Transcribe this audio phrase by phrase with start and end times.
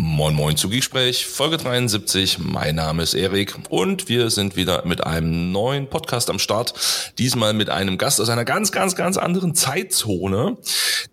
[0.00, 2.38] Moin Moin zu Gespräch, Folge 73.
[2.38, 6.72] Mein Name ist Erik und wir sind wieder mit einem neuen Podcast am Start.
[7.18, 10.56] Diesmal mit einem Gast aus einer ganz, ganz, ganz anderen Zeitzone.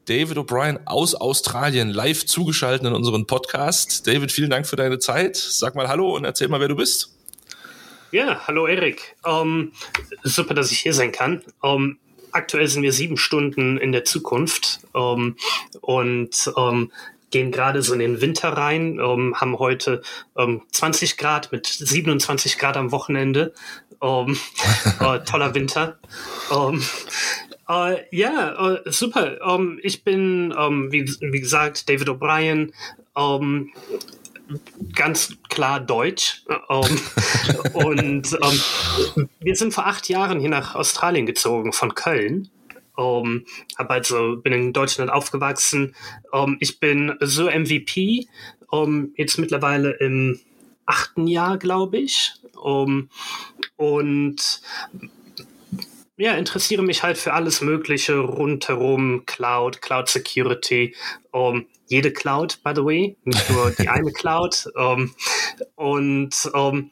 [0.06, 4.06] David O'Brien aus Australien, live zugeschaltet in unseren Podcast.
[4.06, 5.36] David, vielen Dank für deine Zeit.
[5.36, 7.12] Sag mal Hallo und erzähl mal, wer du bist.
[8.12, 9.16] Ja, hallo Erik.
[9.24, 9.72] Um,
[10.22, 11.42] super, dass ich hier sein kann.
[11.60, 11.98] Um,
[12.34, 15.38] aktuell sind wir sieben Stunden in der Zukunft um,
[15.82, 16.52] und
[17.32, 20.02] gehen gerade so in den Winter rein, ähm, haben heute
[20.38, 23.54] ähm, 20 Grad mit 27 Grad am Wochenende.
[24.02, 24.38] Ähm,
[25.00, 26.00] äh, toller Winter.
[26.52, 26.84] Ähm,
[27.68, 29.40] äh, ja, äh, super.
[29.42, 32.72] Ähm, ich bin, ähm, wie, wie gesagt, David O'Brien
[34.94, 36.44] ganz klar Deutsch.
[37.74, 38.38] Und
[39.40, 42.50] wir sind vor acht Jahren hier nach Australien gezogen, von Köln.
[42.96, 43.46] Um,
[43.78, 45.96] hab also bin in Deutschland aufgewachsen.
[46.32, 48.28] Um, ich bin so MVP,
[48.70, 50.40] um, jetzt mittlerweile im
[50.86, 52.34] achten Jahr, glaube ich.
[52.56, 53.10] Um,
[53.76, 54.62] und
[56.18, 60.96] ja, interessiere mich halt für alles Mögliche rundherum, Cloud, Cloud Security,
[61.32, 64.68] um, jede Cloud, by the way, nicht nur die eine Cloud.
[64.76, 65.14] Um,
[65.76, 66.92] und um,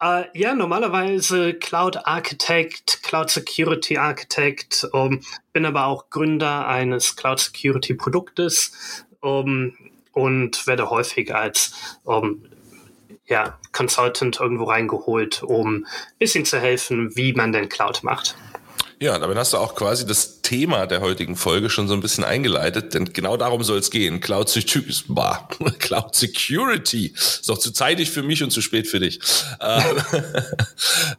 [0.00, 5.20] Uh, ja, normalerweise Cloud Architect, Cloud Security Architect, um,
[5.52, 8.70] bin aber auch Gründer eines Cloud Security Produktes
[9.20, 9.76] um,
[10.12, 11.72] und werde häufig als
[12.04, 12.44] um,
[13.26, 15.86] ja, Consultant irgendwo reingeholt, um ein
[16.20, 18.36] bisschen zu helfen, wie man denn Cloud macht.
[19.00, 22.24] Ja, damit hast du auch quasi das Thema der heutigen Folge schon so ein bisschen
[22.24, 24.20] eingeleitet, denn genau darum soll es gehen.
[24.20, 24.50] Cloud,
[25.78, 29.20] Cloud Security ist doch zu zeitig für mich und zu spät für dich.
[29.60, 29.82] Äh,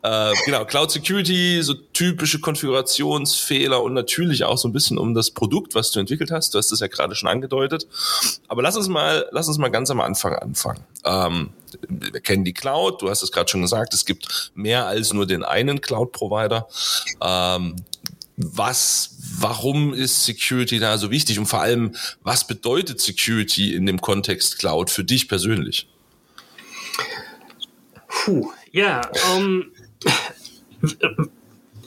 [0.32, 5.30] äh, genau, Cloud Security, so typische Konfigurationsfehler und natürlich auch so ein bisschen um das
[5.30, 6.56] Produkt, was du entwickelt hast.
[6.56, 7.86] Du hast es ja gerade schon angedeutet.
[8.48, 10.84] Aber lass uns mal, lass uns mal ganz am Anfang anfangen.
[11.06, 11.52] Ähm,
[11.88, 15.28] wir kennen die Cloud, du hast es gerade schon gesagt, es gibt mehr als nur
[15.28, 16.68] den einen Cloud-Provider.
[17.22, 17.76] Ähm,
[18.42, 24.00] was, warum ist Security da so wichtig und vor allem, was bedeutet Security in dem
[24.00, 25.90] Kontext Cloud für dich persönlich?
[28.08, 29.02] Puh, ja,
[29.36, 29.66] um,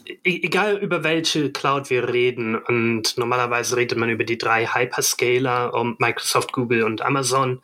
[0.07, 5.73] e-, egal über welche Cloud wir reden und normalerweise redet man über die drei Hyperscaler,
[5.73, 7.63] um Microsoft, Google und Amazon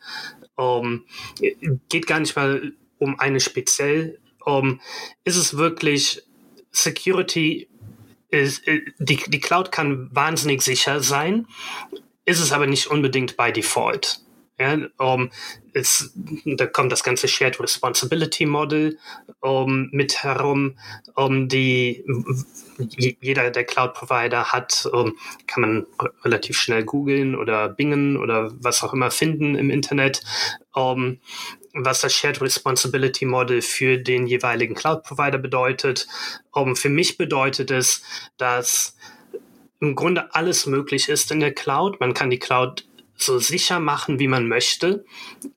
[0.55, 1.05] um,
[1.87, 4.19] geht gar nicht mal um eine speziell.
[4.43, 4.81] Um,
[5.23, 6.23] ist es wirklich
[6.71, 7.68] Security?
[8.29, 11.47] Ist, äh, die, die Cloud kann wahnsinnig sicher sein,
[12.25, 14.21] ist es aber nicht unbedingt by default.
[14.59, 15.31] Ja, um,
[15.71, 16.11] ist,
[16.43, 18.99] da kommt das ganze Shared Responsibility Model
[19.39, 20.77] um, mit herum,
[21.15, 22.03] um die
[22.97, 25.15] jeder der Cloud Provider hat, um,
[25.47, 25.85] kann man
[26.25, 30.23] relativ schnell googeln oder bingen oder was auch immer finden im Internet,
[30.73, 31.19] um,
[31.73, 36.07] was das Shared Responsibility Model für den jeweiligen Cloud Provider bedeutet.
[36.51, 38.03] Um, für mich bedeutet es,
[38.37, 38.95] dass
[39.79, 41.99] im Grunde alles möglich ist in der Cloud.
[41.99, 42.85] Man kann die Cloud
[43.15, 45.05] so sicher machen, wie man möchte,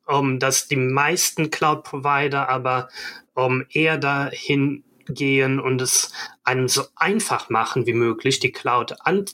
[0.06, 2.88] um, dass die meisten Cloud-Provider aber
[3.34, 6.12] um, eher dahin gehen und es
[6.44, 9.24] einem so einfach machen wie möglich, die Cloud an,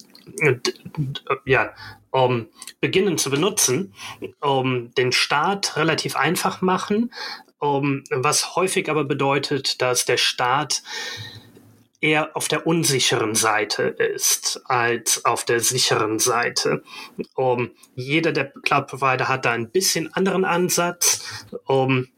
[1.44, 1.72] ja,
[2.18, 2.48] um,
[2.80, 3.94] beginnen zu benutzen,
[4.40, 7.12] um den Start relativ einfach machen,
[7.58, 10.82] um, was häufig aber bedeutet, dass der Start
[12.00, 16.82] eher auf der unsicheren Seite ist als auf der sicheren Seite.
[17.34, 22.08] Um, jeder der Cloud-Provider hat da ein bisschen anderen Ansatz, um,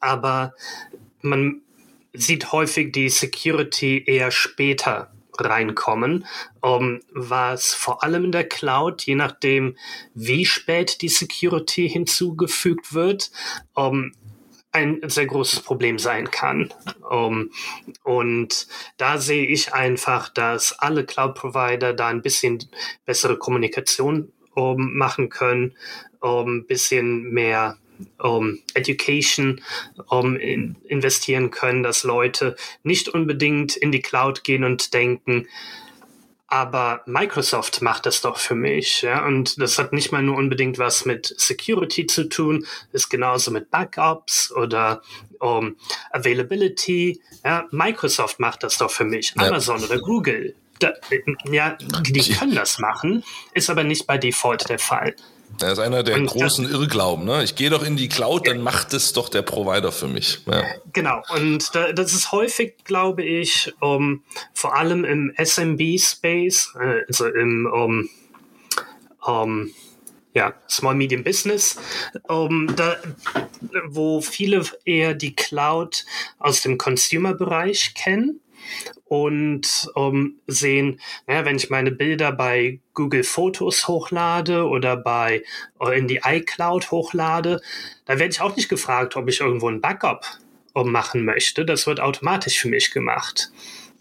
[0.00, 0.54] aber
[1.20, 1.62] man
[2.12, 6.26] sieht häufig die Security eher später reinkommen,
[6.60, 9.76] um, was vor allem in der Cloud, je nachdem,
[10.14, 13.30] wie spät die Security hinzugefügt wird,
[13.74, 14.12] um,
[14.72, 16.72] ein sehr großes Problem sein kann.
[17.08, 17.50] Um,
[18.04, 18.66] und
[18.96, 22.58] da sehe ich einfach, dass alle Cloud-Provider da ein bisschen
[23.04, 25.76] bessere Kommunikation um, machen können,
[26.20, 27.76] um, ein bisschen mehr
[28.18, 29.60] um, Education
[30.08, 35.46] um, in, investieren können, dass Leute nicht unbedingt in die Cloud gehen und denken,
[36.52, 40.78] aber Microsoft macht das doch für mich, ja, und das hat nicht mal nur unbedingt
[40.78, 45.00] was mit Security zu tun, ist genauso mit Backups oder
[45.38, 45.76] um,
[46.10, 49.46] Availability, ja, Microsoft macht das doch für mich, ja.
[49.46, 50.92] Amazon oder Google, da,
[51.50, 55.16] ja, die, die können das machen, ist aber nicht bei Default der Fall.
[55.58, 57.24] Das ist einer der und großen das, Irrglauben.
[57.24, 57.42] Ne?
[57.44, 60.40] Ich gehe doch in die Cloud, dann macht es doch der Provider für mich.
[60.46, 60.62] Ja.
[60.92, 61.22] Genau.
[61.34, 64.22] Und da, das ist häufig, glaube ich, um,
[64.54, 68.08] vor allem im SMB-Space, äh, also im um,
[69.24, 69.70] um,
[70.34, 71.78] ja, Small Medium Business,
[72.26, 72.96] da,
[73.86, 76.04] wo viele eher die Cloud
[76.38, 78.40] aus dem Consumer-Bereich kennen
[79.04, 85.42] und um, sehen, naja, wenn ich meine Bilder bei Google Fotos hochlade oder bei
[85.80, 87.60] äh, in die iCloud hochlade,
[88.06, 90.24] da werde ich auch nicht gefragt, ob ich irgendwo ein Backup
[90.72, 91.64] um, machen möchte.
[91.64, 93.50] Das wird automatisch für mich gemacht.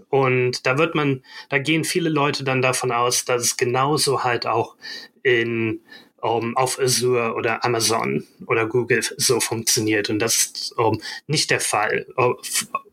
[0.09, 4.45] Und da wird man, da gehen viele Leute dann davon aus, dass es genauso halt
[4.45, 4.75] auch
[5.23, 5.81] in
[6.21, 10.09] um, auf Azure oder Amazon oder Google so funktioniert.
[10.09, 12.05] Und das ist um, nicht der Fall.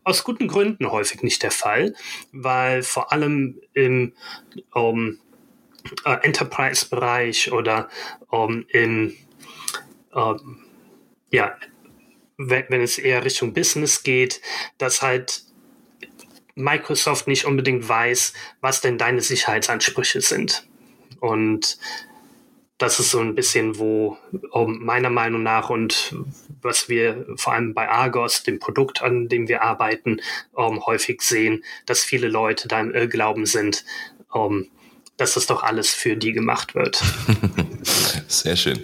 [0.09, 1.93] Aus guten Gründen häufig nicht der Fall,
[2.31, 4.13] weil vor allem im
[4.73, 5.19] um,
[6.03, 7.89] uh, Enterprise-Bereich oder
[8.29, 9.15] um, im
[11.31, 11.55] ja,
[12.37, 14.41] wenn, wenn es eher Richtung Business geht,
[14.79, 15.43] dass halt
[16.55, 20.67] Microsoft nicht unbedingt weiß, was denn deine Sicherheitsansprüche sind.
[21.19, 21.77] Und
[22.79, 24.17] das ist so ein bisschen, wo
[24.65, 26.15] meiner Meinung nach und
[26.61, 30.21] was wir vor allem bei Argos, dem Produkt, an dem wir arbeiten,
[30.55, 33.85] häufig sehen, dass viele Leute da im Irrglauben sind,
[34.31, 34.67] um,
[35.19, 37.01] dass das doch alles für die gemacht wird.
[38.27, 38.79] Sehr schön.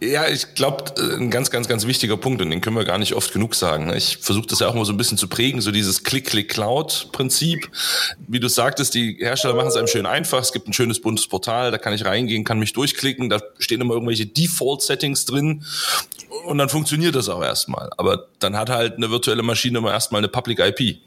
[0.00, 2.98] Ja, ich glaube, äh, ein ganz, ganz, ganz wichtiger Punkt, und den können wir gar
[2.98, 3.86] nicht oft genug sagen.
[3.86, 3.96] Ne?
[3.96, 7.70] Ich versuche das ja auch mal so ein bisschen zu prägen, so dieses Click-Click-Cloud-Prinzip.
[8.28, 10.40] Wie du sagtest, die Hersteller machen es einem schön einfach.
[10.40, 13.80] Es gibt ein schönes buntes Portal, da kann ich reingehen, kann mich durchklicken, da stehen
[13.80, 15.64] immer irgendwelche Default-Settings drin
[16.44, 17.90] und dann funktioniert das auch erstmal.
[17.96, 20.98] Aber dann hat halt eine virtuelle Maschine immer erstmal eine Public IP.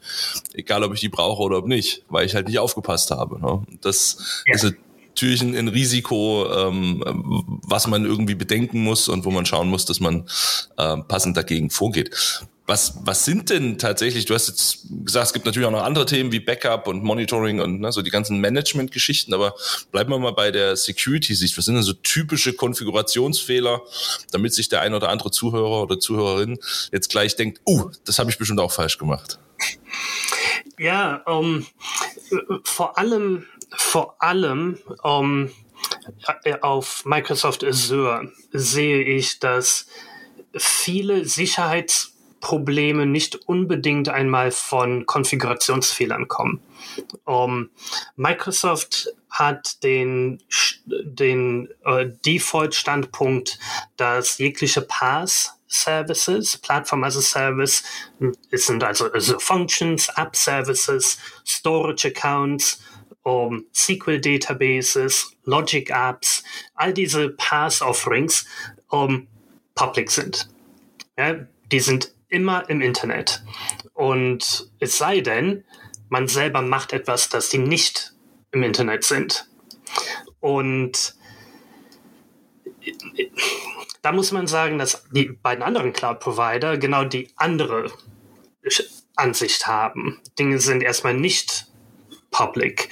[0.52, 3.40] Egal, ob ich die brauche oder ob nicht, weil ich halt nicht aufgepasst habe.
[3.40, 3.62] Ne?
[3.80, 4.54] Das ja.
[4.54, 4.73] ist
[5.14, 9.84] natürlich ein, ein Risiko, ähm, was man irgendwie bedenken muss und wo man schauen muss,
[9.84, 10.26] dass man
[10.76, 12.10] äh, passend dagegen vorgeht.
[12.66, 16.06] Was, was sind denn tatsächlich, du hast jetzt gesagt, es gibt natürlich auch noch andere
[16.06, 19.54] Themen wie Backup und Monitoring und ne, so die ganzen Management-Geschichten, aber
[19.92, 21.56] bleiben wir mal bei der Security-Sicht.
[21.58, 23.82] Was sind denn so typische Konfigurationsfehler,
[24.32, 26.58] damit sich der ein oder andere Zuhörer oder Zuhörerin
[26.90, 29.38] jetzt gleich denkt, uh, das habe ich bestimmt auch falsch gemacht?
[30.78, 31.66] Ja, um,
[32.32, 33.46] ähm, vor allem
[33.76, 35.50] vor allem um,
[36.44, 39.86] ähm, auf Microsoft Azure sehe ich, dass
[40.56, 46.60] viele Sicherheitsprobleme nicht unbedingt einmal von Konfigurationsfehlern kommen.
[47.24, 47.70] Um, ähm,
[48.16, 50.40] Microsoft hat den,
[50.86, 53.58] den äh, Default-Standpunkt,
[53.96, 57.82] dass jegliche Pass Services, Platform as a Service,
[58.50, 62.80] es sind also, also Functions, App Services, Storage Accounts
[63.24, 66.44] um SQL Databases, Logic Apps,
[66.74, 68.46] all diese Pass Offerings
[68.90, 69.26] um,
[69.74, 70.48] public sind.
[71.18, 71.34] Ja,
[71.72, 73.42] die sind immer im Internet.
[73.94, 75.64] Und es sei denn,
[76.08, 78.12] man selber macht etwas, das die nicht
[78.52, 79.48] im Internet sind.
[80.40, 81.14] Und
[84.02, 87.90] da muss man sagen, dass die beiden anderen Cloud-Provider genau die andere
[89.16, 90.20] Ansicht haben.
[90.38, 91.68] Dinge sind erstmal nicht
[92.34, 92.88] public.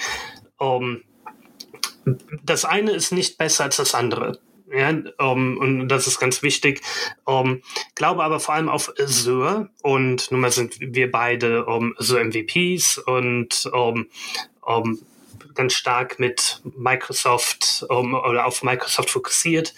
[0.57, 1.03] Um,
[2.43, 4.39] das eine ist nicht besser als das andere.
[4.73, 6.81] Ja, um, und das ist ganz wichtig.
[7.25, 7.63] Um,
[7.95, 12.99] glaube aber vor allem auf Azure und nun mal sind wir beide um, Azure MVPs
[12.99, 13.71] und
[15.55, 19.75] ganz stark mit Microsoft oder auf Microsoft fokussiert.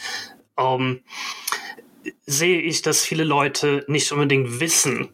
[2.26, 5.08] Sehe ich, dass viele Leute nicht unbedingt wissen,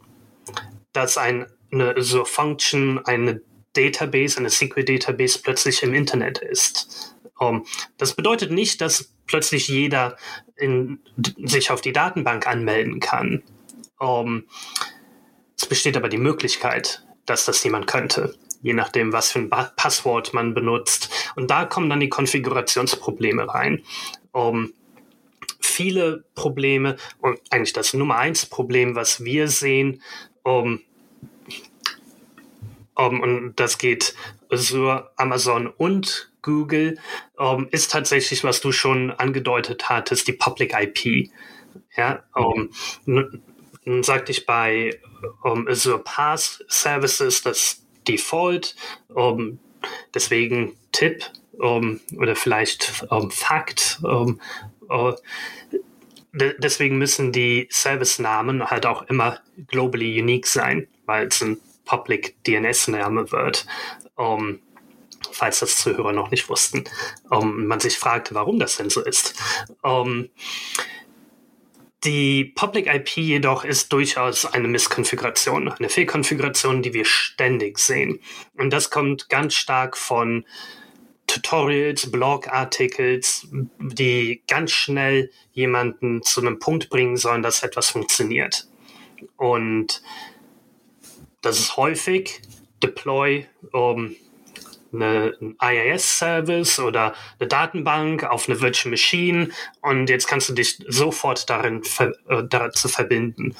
[0.92, 3.40] dass ein, eine Azure Function, eine
[3.74, 7.16] Database, eine SQL-Database plötzlich im Internet ist.
[7.38, 10.16] Um, ähm, das bedeutet nicht, dass plötzlich jeder
[10.56, 11.00] in,
[11.44, 13.42] sich auf die Datenbank anmelden kann.
[13.98, 14.48] Um, ähm,
[15.56, 19.72] es besteht aber die Möglichkeit, dass das jemand könnte, je nachdem, was für ein ba
[19.76, 21.10] Passwort man benutzt.
[21.36, 23.84] Und da kommen dann die Konfigurationsprobleme rein.
[24.32, 24.74] Um, ähm,
[25.60, 30.02] viele Probleme und eigentlich das Nummer eins Problem, was wir sehen,
[30.42, 30.80] um,
[33.00, 34.14] um, und das geht
[34.50, 36.98] Azure, Amazon und Google,
[37.36, 41.30] um, ist tatsächlich, was du schon angedeutet hattest, die Public IP.
[41.96, 42.70] Ja, um,
[43.06, 45.00] nun sagte ich bei
[45.42, 48.76] Azure Pass Services das Default.
[50.14, 54.00] Deswegen Tipp oder vielleicht Fakt.
[54.02, 55.14] Uh,
[56.32, 61.58] deswegen müssen die Service-Namen halt auch immer globally unique sein, weil es ein
[61.90, 63.66] Public DNS-Name wird.
[64.14, 64.60] Um,
[65.32, 66.84] falls das Zuhörer noch nicht wussten.
[67.28, 69.34] Um, man sich fragt, warum das denn so ist.
[69.82, 70.28] Um,
[72.04, 78.20] die Public IP jedoch ist durchaus eine Misskonfiguration, eine Fehlkonfiguration, die wir ständig sehen.
[78.56, 80.46] Und das kommt ganz stark von
[81.26, 88.68] Tutorials, Blogartikels, die ganz schnell jemanden zu einem Punkt bringen sollen, dass etwas funktioniert.
[89.36, 90.02] Und
[91.40, 92.40] das ist häufig
[92.82, 94.16] Deploy um,
[94.92, 99.50] eine, ein IIS-Service oder eine Datenbank auf eine Virtual Machine
[99.82, 103.54] und jetzt kannst du dich sofort darin ver äh, dazu verbinden.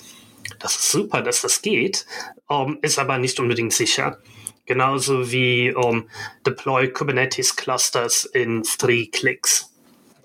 [0.59, 2.07] Das ist super, dass das geht,
[2.47, 4.19] um, ist aber nicht unbedingt sicher.
[4.67, 6.09] Genauso wie um,
[6.47, 9.73] Deploy Kubernetes Clusters in three Clicks.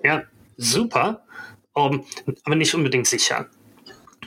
[0.03, 0.23] Ja,
[0.57, 1.25] super,
[1.73, 2.05] um,
[2.43, 3.49] aber nicht unbedingt sicher.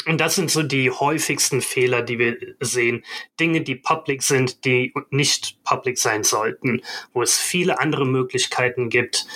[0.08, 3.04] Und das sind so die häufigsten Fehler, die wir sehen.
[3.38, 6.80] Dinge, die public sind, die nicht public sein sollten,
[7.12, 9.26] wo es viele andere Möglichkeiten gibt,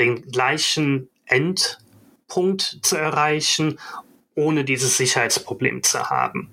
[0.00, 3.78] den gleichen Endpunkt zu erreichen,
[4.34, 6.50] ohne dieses Sicherheitsproblem zu haben.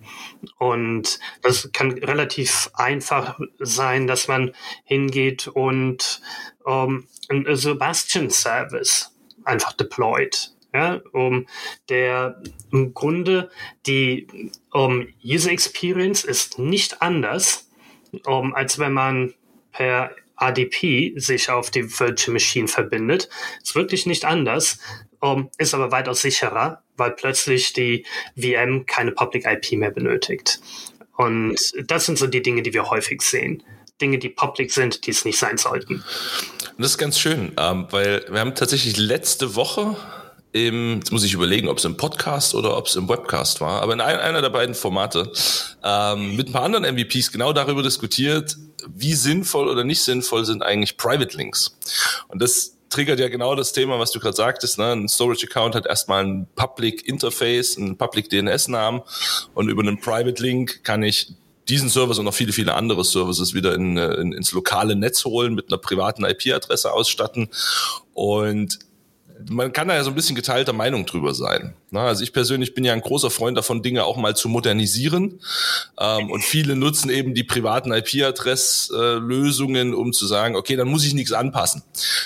[0.59, 6.21] Und das kann relativ einfach sein, dass man hingeht und
[6.67, 11.47] ähm, einen Sebastian-Service einfach deployt ja, um,
[11.89, 12.41] der
[12.71, 13.49] im Grunde
[13.85, 14.27] die
[14.71, 17.69] um, User Experience ist nicht anders,
[18.25, 19.33] um, als wenn man
[19.71, 23.27] per ADP sich auf die Virtual Machine verbindet.
[23.61, 24.79] Ist wirklich nicht anders,
[25.19, 28.05] um, ist aber weitaus sicherer, weil plötzlich die
[28.35, 30.59] VM keine Public IP mehr benötigt.
[31.15, 31.57] Und
[31.87, 33.63] das sind so die Dinge, die wir häufig sehen.
[33.99, 35.95] Dinge, die public sind, die es nicht sein sollten.
[35.95, 39.95] Und das ist ganz schön, ähm, weil wir haben tatsächlich letzte Woche
[40.51, 43.81] im, jetzt muss ich überlegen, ob es im Podcast oder ob es im Webcast war,
[43.81, 45.31] aber in ein, einer der beiden Formate
[45.83, 48.55] ähm, mit ein paar anderen MVPs genau darüber diskutiert,
[48.87, 51.77] wie sinnvoll oder nicht sinnvoll sind eigentlich Private Links.
[52.27, 54.77] Und das triggert ja genau das Thema, was du gerade sagtest.
[54.77, 54.91] Ne?
[54.91, 59.01] Ein Storage-Account hat erstmal ein Public Interface, einen Public DNS-Namen
[59.53, 61.33] und über einen Private Link kann ich
[61.67, 65.53] diesen Service und noch viele, viele andere Services wieder in, in, ins lokale Netz holen,
[65.53, 67.49] mit einer privaten IP-Adresse ausstatten.
[68.13, 68.79] Und
[69.49, 71.73] man kann da ja so ein bisschen geteilter Meinung drüber sein.
[71.93, 75.39] also ich persönlich bin ja ein großer Freund davon, Dinge auch mal zu modernisieren.
[75.99, 81.13] Ähm, und viele nutzen eben die privaten IP-Adress-Lösungen, um zu sagen, okay, dann muss ich
[81.13, 81.83] nichts anpassen.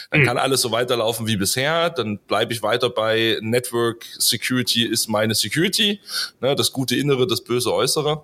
[0.09, 0.25] Dann mhm.
[0.25, 1.89] kann alles so weiterlaufen wie bisher.
[1.89, 5.99] Dann bleibe ich weiter bei Network Security ist meine Security.
[6.39, 8.23] das gute Innere, das böse Äußere.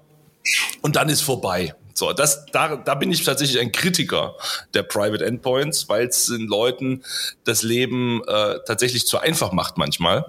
[0.81, 1.75] Und dann ist vorbei.
[1.97, 4.35] So, das, da, da bin ich tatsächlich ein Kritiker
[4.75, 7.01] der Private Endpoints, weil es den Leuten
[7.43, 10.23] das Leben äh, tatsächlich zu einfach macht manchmal.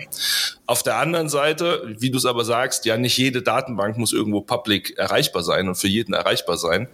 [0.64, 4.40] Auf der anderen Seite, wie du es aber sagst, ja, nicht jede Datenbank muss irgendwo
[4.40, 6.88] public erreichbar sein und für jeden erreichbar sein.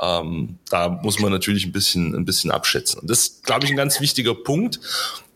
[0.00, 3.00] Ähm, da muss man natürlich ein bisschen, ein bisschen abschätzen.
[3.00, 4.80] Und das ist, glaube ich, ein ganz wichtiger Punkt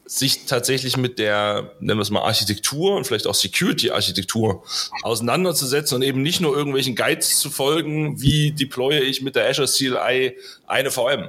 [0.09, 4.65] sich tatsächlich mit der, nennen wir es mal, Architektur und vielleicht auch Security-Architektur
[5.03, 9.69] auseinanderzusetzen und eben nicht nur irgendwelchen Guides zu folgen, wie deploye ich mit der Azure
[9.69, 10.37] CLI
[10.67, 11.29] eine VM.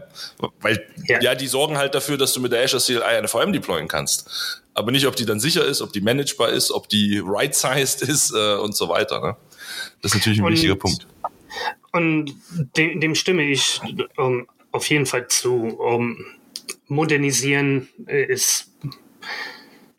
[0.61, 1.19] Weil ja.
[1.19, 4.61] ja, die sorgen halt dafür, dass du mit der Azure CLI eine VM deployen kannst.
[4.73, 8.31] Aber nicht, ob die dann sicher ist, ob die managebar ist, ob die right-sized ist
[8.33, 9.19] äh, und so weiter.
[9.19, 9.35] Ne?
[10.01, 11.05] Das ist natürlich ein und, wichtiger Punkt.
[11.91, 12.33] Und
[12.77, 13.81] dem, dem stimme ich
[14.15, 15.77] um, auf jeden Fall zu.
[15.79, 16.17] Um,
[16.89, 18.71] modernisieren ist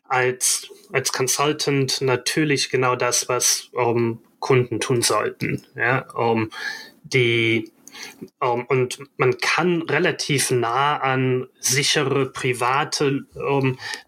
[0.07, 5.65] als, als Consultant natürlich genau das, was um, Kunden tun sollten.
[5.75, 6.49] Ja, um,
[7.03, 7.71] die,
[8.39, 13.25] um, und man kann relativ nah an sichere private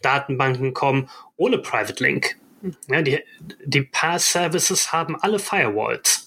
[0.02, 2.36] Datenbanken kommen ohne Private Link.
[2.88, 3.20] Ja, die,
[3.66, 6.23] die Pass-Services haben alle Firewalls.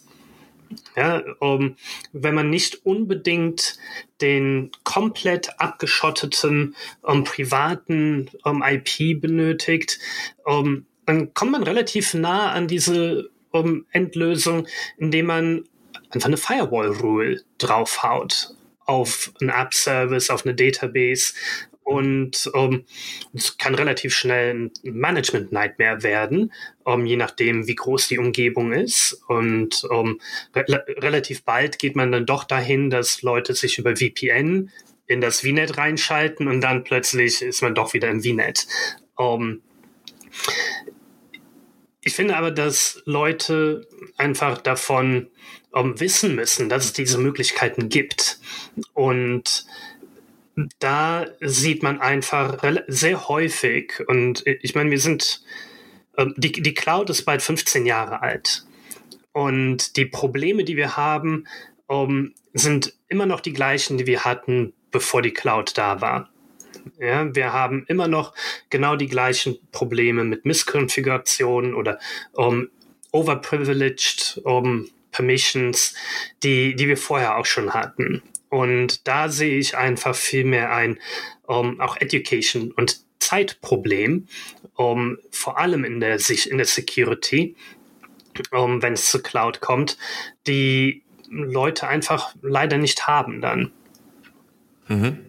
[0.96, 1.76] Ja, um,
[2.12, 3.78] wenn man nicht unbedingt
[4.20, 9.98] den komplett abgeschotteten um, privaten um, IP benötigt,
[10.44, 13.30] dann kommt man relativ nah an diese
[13.92, 14.66] Endlösung,
[14.98, 15.64] indem man
[16.10, 18.54] einfach eine Firewall-Rule draufhaut
[18.84, 21.32] auf einen App-Service, auf eine Database
[21.86, 22.84] und ähm,
[23.32, 26.52] es kann relativ schnell ein Management-Nightmare werden,
[26.86, 29.20] ähm, je nachdem, wie groß die Umgebung ist.
[29.28, 30.20] Und ähm,
[30.54, 34.70] re relativ bald geht man dann doch dahin, dass Leute sich über VPN
[35.06, 38.66] in das VNet reinschalten und dann plötzlich ist man doch wieder im VNet.
[39.18, 39.62] Ähm,
[42.00, 45.28] ich finde aber, dass Leute einfach davon
[45.72, 48.38] wissen müssen, dass es diese Möglichkeiten gibt.
[48.94, 49.66] Und
[50.78, 55.42] da sieht man einfach sehr häufig, und ich meine, wir sind,
[56.36, 58.64] die, die Cloud ist bald 15 Jahre alt.
[59.32, 61.46] Und die Probleme, die wir haben,
[61.86, 66.30] um, sind immer noch die gleichen, die wir hatten, bevor die Cloud da war.
[66.98, 68.34] Ja, wir haben immer noch
[68.70, 71.98] genau die gleichen Probleme mit Misskonfigurationen oder
[72.32, 72.68] um,
[73.12, 75.94] overprivileged um, Permissions,
[76.42, 78.22] die, die wir vorher auch schon hatten.
[78.48, 80.98] Und da sehe ich einfach viel mehr ein,
[81.46, 84.28] um, auch Education und Zeitproblem,
[84.76, 87.56] um, vor allem in der, in der Security,
[88.52, 89.98] um, wenn es zu Cloud kommt,
[90.46, 93.72] die Leute einfach leider nicht haben dann.
[94.88, 95.26] Mhm.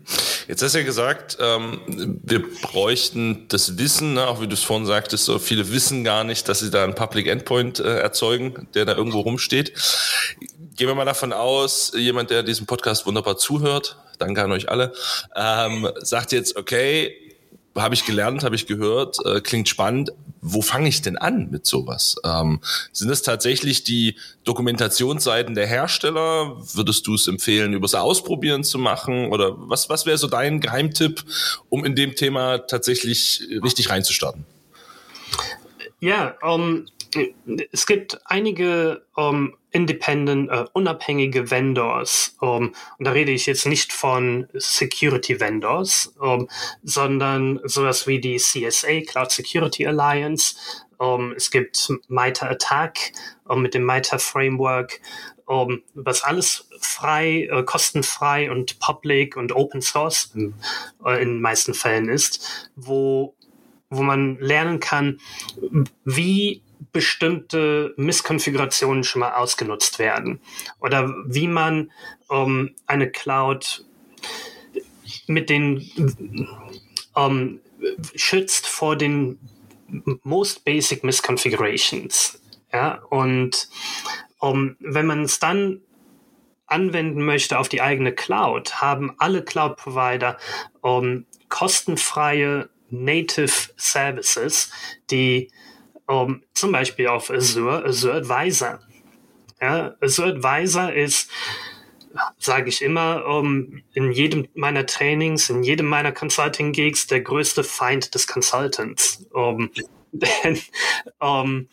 [0.48, 1.82] Jetzt hast du ja gesagt, ähm,
[2.24, 6.24] wir bräuchten das Wissen, ne, auch wie du es vorhin sagtest, so viele wissen gar
[6.24, 9.74] nicht, dass sie da einen Public Endpoint äh, erzeugen, der da irgendwo rumsteht.
[10.76, 14.94] Gehen wir mal davon aus, jemand, der diesem Podcast wunderbar zuhört, danke an euch alle,
[15.36, 17.27] ähm, sagt jetzt, okay,
[17.78, 20.12] habe ich gelernt, habe ich gehört, äh, klingt spannend.
[20.42, 22.16] Wo fange ich denn an mit sowas?
[22.24, 26.58] Ähm, sind es tatsächlich die Dokumentationsseiten der Hersteller?
[26.74, 29.32] Würdest du es empfehlen, übers Ausprobieren zu machen?
[29.32, 31.24] Oder was, was wäre so dein Geheimtipp,
[31.70, 34.46] um in dem Thema tatsächlich richtig reinzustarten?
[36.00, 36.86] Ja, um,
[37.72, 42.36] es gibt einige um, independent, uh, unabhängige Vendors.
[42.42, 46.50] Um, und da rede ich jetzt nicht von Security Vendors, um,
[46.84, 50.56] sondern sowas wie die CSA, Cloud Security Alliance.
[50.98, 53.12] Um, es gibt MITRE ATT&CK
[53.46, 55.00] um, mit dem MITRE Framework,
[55.46, 60.56] was alles frei, uh, kostenfrei und public und open source in,
[61.06, 63.36] uh, in den meisten Fällen ist, wo
[63.90, 65.20] wo man lernen kann,
[66.04, 66.62] wie
[66.98, 70.40] bestimmte Misskonfigurationen schon mal ausgenutzt werden
[70.80, 71.92] oder wie man
[72.28, 73.86] um, eine Cloud
[75.28, 76.50] mit den
[77.14, 77.60] um,
[78.16, 79.38] schützt vor den
[80.24, 82.42] most basic misconfigurations.
[82.74, 83.70] Ja, und
[84.40, 85.82] um, wenn man es dann
[86.66, 90.40] anwenden möchte auf die eigene Cloud, haben alle Cloud-Provider
[90.82, 94.72] um, kostenfreie Native Services,
[95.12, 95.52] die
[96.08, 98.80] um, zum Beispiel auf Azure, Azure Advisor.
[99.62, 101.30] Ja, Azure Advisor ist,
[102.38, 108.14] sage ich immer, um, in jedem meiner Trainings, in jedem meiner Consulting-Gigs der größte Feind
[108.14, 109.26] des Consultants.
[109.32, 109.72] Um,
[110.12, 110.60] denn
[111.20, 111.68] um,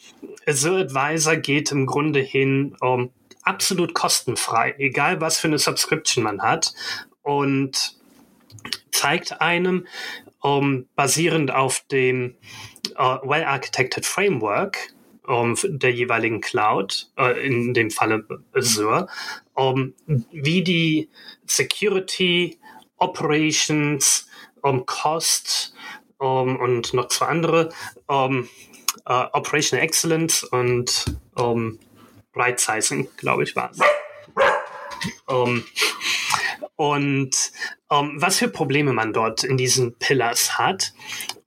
[0.46, 3.10] Azure Advisor geht im Grunde hin um,
[3.42, 6.72] absolut kostenfrei, egal was für eine Subscription man hat
[7.22, 7.96] und
[8.90, 9.86] zeigt einem,
[10.40, 12.36] um, basierend auf dem
[12.98, 14.94] uh, well-architected Framework
[15.26, 19.08] um, der jeweiligen Cloud, uh, in dem Falle Azure,
[19.54, 21.08] um, wie die
[21.46, 22.58] Security,
[22.98, 24.26] Operations,
[24.62, 25.74] um, Cost
[26.18, 27.70] um, und noch zwei andere,
[28.06, 28.48] um,
[29.08, 31.78] uh, Operational Excellence und um,
[32.34, 33.78] Right Sizing, glaube ich, war es.
[35.26, 35.64] Um,
[36.76, 37.52] und
[37.88, 40.92] um, was für Probleme man dort in diesen Pillars hat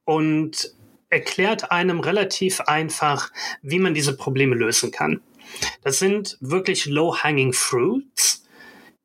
[0.05, 0.73] und
[1.17, 3.31] erklärt einem relativ einfach,
[3.63, 5.21] wie man diese Probleme lösen kann.
[5.83, 8.45] Das sind wirklich low-hanging fruits,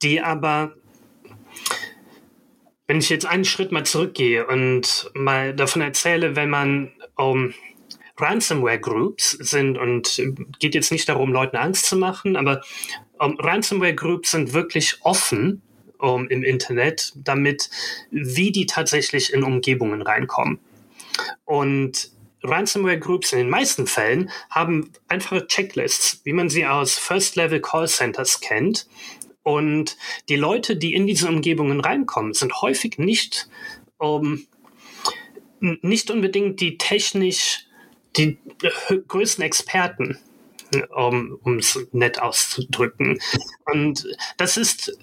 [0.03, 0.75] die aber,
[2.87, 7.55] wenn ich jetzt einen Schritt mal zurückgehe und mal davon erzähle, wenn man um,
[8.19, 10.23] Ransomware Groups sind und
[10.59, 12.61] geht jetzt nicht darum, Leuten Angst zu machen, aber
[13.19, 15.63] um, Ransomware Groups sind wirklich offen
[15.99, 17.71] um, im Internet, damit
[18.11, 20.59] wie die tatsächlich in Umgebungen reinkommen.
[21.45, 22.11] Und
[22.43, 27.89] Ransomware Groups in den meisten Fällen haben einfache Checklists, wie man sie aus First-Level Call
[27.89, 28.87] Centers kennt.
[29.43, 29.97] Und
[30.29, 33.49] die Leute, die in diese Umgebungen reinkommen, sind häufig nicht,
[33.99, 34.47] um,
[35.61, 37.67] nicht unbedingt die technisch
[38.17, 38.39] die
[39.09, 40.19] größten Experten,
[40.91, 43.19] um es nett auszudrücken.
[43.65, 44.97] Und das ist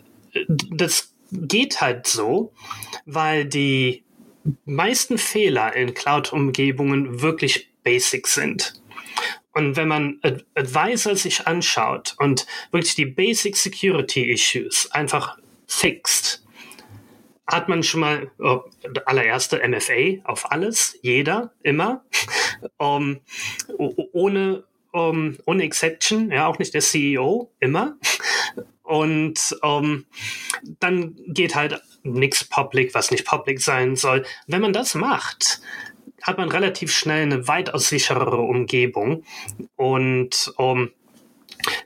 [0.47, 2.53] das geht halt so,
[3.05, 4.03] weil die
[4.65, 8.73] meisten Fehler in Cloud-Umgebungen wirklich basic sind.
[9.53, 16.45] Und wenn man Ad Advisor sich anschaut und wirklich die Basic Security Issues einfach fixt,
[17.47, 18.61] hat man schon mal oh,
[19.05, 22.05] allererste MFA auf alles, jeder, immer,
[22.77, 23.19] um,
[23.77, 27.97] ohne, um, ohne Exception, ja, auch nicht der CEO, immer.
[28.83, 30.05] Und um,
[30.79, 34.25] dann geht halt nichts public, was nicht public sein soll.
[34.47, 35.61] Wenn man das macht,
[36.21, 39.23] hat man relativ schnell eine weitaus sicherere Umgebung.
[39.75, 40.91] Und um,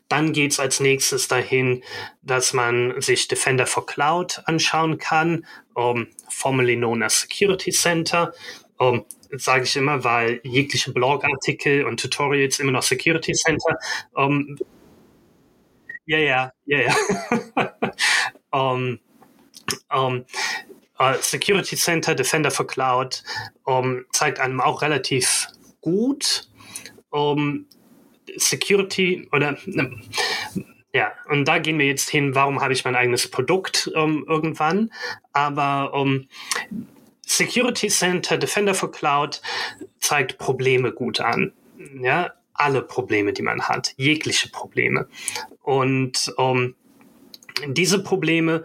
[0.07, 1.83] dann geht's als nächstes dahin,
[2.21, 8.33] dass man sich Defender for Cloud anschauen kann, um, formerly known as Security Center.
[8.77, 13.77] Um, sage ich immer, weil jegliche Blogartikel und Tutorials immer noch Security Center
[14.13, 14.57] um,
[16.05, 16.95] ja, ja, ja, ja.
[18.51, 18.99] um,
[19.93, 20.25] um,
[20.99, 23.23] uh, Security Center, Defender for Cloud
[23.63, 25.47] um, zeigt einem auch relativ
[25.81, 26.47] gut
[27.09, 27.65] um,
[28.37, 29.99] Security oder ne,
[30.95, 34.91] ja, und da gehen wir jetzt hin, warum habe ich mein eigenes Produkt um, irgendwann.
[35.31, 36.27] Aber um,
[37.25, 39.41] Security Center Defender for Cloud
[39.99, 41.51] zeigt Probleme gut an.
[41.99, 45.07] Ja, alle Probleme, die man hat, jegliche Probleme.
[45.63, 46.75] Und um,
[47.67, 48.63] diese Probleme,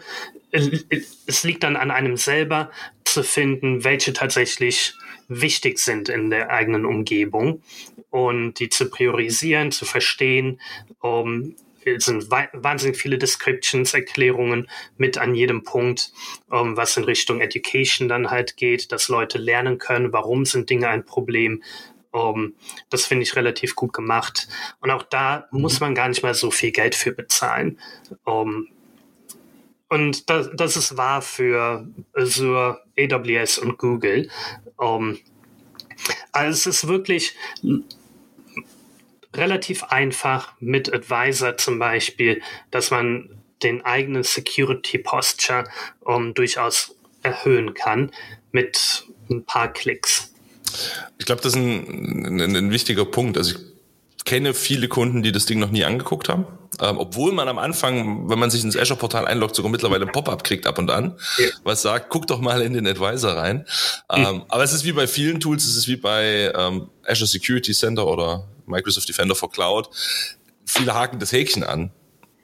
[0.51, 2.71] es liegt dann an einem selber
[3.05, 4.95] zu finden, welche tatsächlich
[5.29, 7.63] wichtig sind in der eigenen Umgebung
[8.11, 10.61] und die zu priorisieren, zu verstehen,
[11.01, 16.13] um, es sind wahnsinnig viele Descriptions, Erklärungen mit an jedem Punkt,
[16.49, 20.89] um, was in Richtung Education dann halt geht, dass Leute lernen können, warum sind Dinge
[20.89, 21.63] ein Problem,
[22.11, 22.55] um,
[22.91, 24.49] das finde ich relativ gut gemacht.
[24.81, 27.79] Und auch da muss man gar nicht mal so viel Geld für bezahlen.
[28.25, 28.69] Um,
[29.89, 34.29] und das, das ist wahr für Azure, AWS und Google.
[34.77, 35.19] Um,
[36.33, 37.35] also es ist wirklich
[39.35, 43.31] relativ einfach mit Advisor zum Beispiel, dass man
[43.63, 45.65] den eigenen Security Posture
[46.01, 48.13] um, durchaus erhöhen kann
[48.53, 50.33] mit ein paar Klicks.
[51.19, 53.37] Ich glaube, das ist ein, ein, ein, wichtiger Punkt.
[53.37, 53.65] Also ich
[54.25, 56.47] kenne viele Kunden, die das Ding noch nie angeguckt haben.
[56.81, 60.45] Ähm, obwohl man am Anfang, wenn man sich ins Azure-Portal einloggt, sogar mittlerweile ein Pop-up
[60.45, 61.47] kriegt ab und an, ja.
[61.65, 63.67] was sagt, guck doch mal in den Advisor rein.
[64.13, 64.43] Ähm, mhm.
[64.49, 68.07] Aber es ist wie bei vielen Tools, es ist wie bei ähm, Azure Security Center
[68.07, 69.89] oder Microsoft Defender for Cloud.
[70.65, 71.91] Viele haken das Häkchen an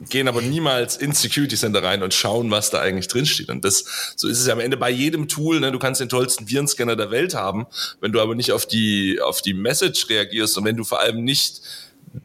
[0.08, 3.48] gehen aber niemals ins Security Center rein und schauen, was da eigentlich drinsteht.
[3.48, 5.60] Und das, so ist es ja am Ende bei jedem Tool.
[5.60, 5.72] Ne?
[5.72, 7.66] Du kannst den tollsten Virenscanner der Welt haben,
[8.00, 11.24] wenn du aber nicht auf die, auf die Message reagierst und wenn du vor allem
[11.24, 11.62] nicht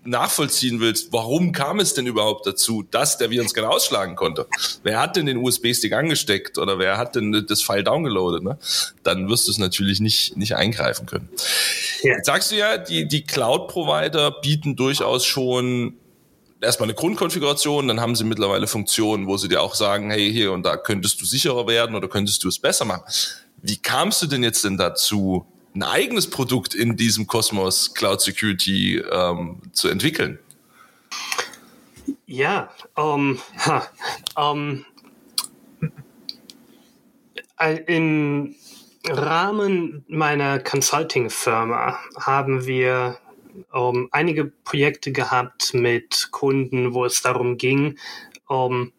[0.03, 4.47] nachvollziehen willst, warum kam es denn überhaupt dazu, dass der Virenscanner ausschlagen konnte?
[4.83, 8.43] Wer hat denn den USB-Stick angesteckt oder wer hat denn das File downgeloadet?
[8.43, 8.57] Ne?
[9.03, 11.29] Dann wirst du es natürlich nicht, nicht eingreifen können.
[12.03, 12.15] Ja.
[12.15, 15.95] Jetzt sagst du ja, die, die Cloud-Provider bieten durchaus schon
[16.61, 20.51] erstmal eine Grundkonfiguration, dann haben sie mittlerweile Funktionen, wo sie dir auch sagen, hey, hier
[20.51, 23.03] und da könntest du sicherer werden oder könntest du es besser machen.
[23.61, 25.45] Wie kamst du denn jetzt denn dazu,
[25.75, 30.39] ein eigenes Produkt in diesem Kosmos Cloud Security ähm, zu entwickeln?
[32.25, 33.39] Ja, um,
[34.35, 34.85] um,
[37.87, 38.55] im
[39.07, 43.17] Rahmen meiner Consulting-Firma haben wir
[43.71, 47.97] um, einige Projekte gehabt mit Kunden, wo es darum ging,
[48.47, 48.91] um,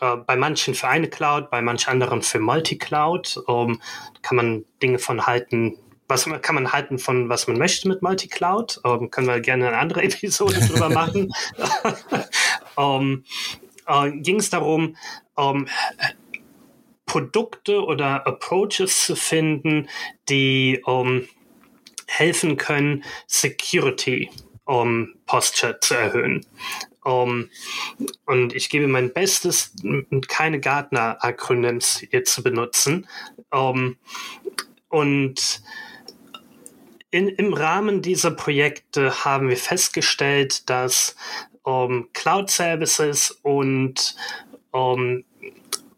[0.00, 3.42] uh, bei manchen für eine Cloud, bei manch anderen für Multi-Cloud.
[3.46, 3.80] Um,
[4.22, 5.76] kann man Dinge von halten,
[6.08, 8.80] was kann man halten von was man möchte mit Multi-Cloud.
[8.84, 11.32] Um, können wir gerne eine andere Episode drüber machen.
[12.76, 13.24] um,
[13.88, 14.96] uh, ging es darum,
[15.34, 15.66] um,
[17.06, 19.88] Produkte oder Approaches zu finden,
[20.28, 21.26] die um,
[22.08, 24.30] helfen können, Security
[24.68, 26.44] um Posture zu erhöhen.
[27.02, 27.48] Um,
[28.26, 29.72] und ich gebe mein Bestes,
[30.28, 33.06] keine Gartner-Akronyms hier zu benutzen.
[33.50, 33.96] Um,
[34.90, 35.62] und
[37.10, 41.16] in, im Rahmen dieser Projekte haben wir festgestellt, dass
[41.62, 44.14] um, Cloud Services und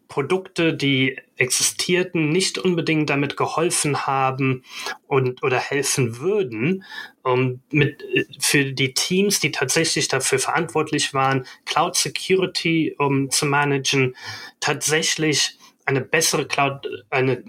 [0.07, 4.63] Produkte, die existierten, nicht unbedingt damit geholfen haben
[5.07, 6.83] und oder helfen würden,
[7.23, 8.03] um mit
[8.39, 14.15] für die Teams, die tatsächlich dafür verantwortlich waren, Cloud Security um zu managen,
[14.59, 17.43] tatsächlich eine bessere Cloud, eine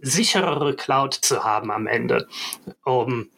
[0.00, 2.28] sicherere Cloud zu haben am Ende.
[2.84, 3.30] Um,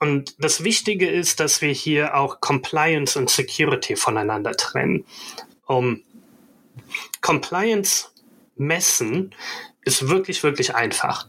[0.00, 5.06] und das Wichtige ist, dass wir hier auch Compliance und Security voneinander trennen.
[5.66, 6.02] Um,
[7.22, 8.08] Compliance
[8.60, 9.34] messen
[9.82, 11.26] ist wirklich, wirklich einfach.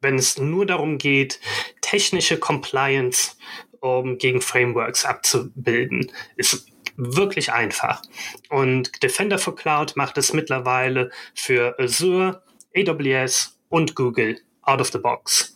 [0.00, 1.40] Wenn es nur darum geht,
[1.80, 3.36] technische Compliance
[3.80, 8.02] um, gegen Frameworks abzubilden, ist wirklich einfach.
[8.50, 12.42] Und Defender for Cloud macht es mittlerweile für Azure,
[12.76, 15.51] AWS und Google out of the box.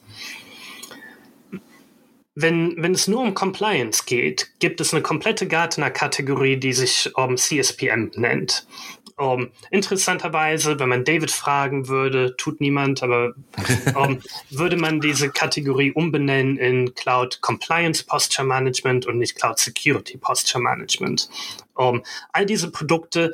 [2.38, 7.38] Wenn, wenn es nur um Compliance geht, gibt es eine komplette Gartner-Kategorie, die sich um,
[7.38, 8.66] CSPM nennt.
[9.16, 13.32] Um, interessanterweise, wenn man David fragen würde, tut niemand, aber
[13.94, 14.20] um,
[14.50, 20.62] würde man diese Kategorie umbenennen in Cloud Compliance Posture Management und nicht Cloud Security Posture
[20.62, 21.30] Management.
[21.72, 22.02] Um,
[22.34, 23.32] all diese Produkte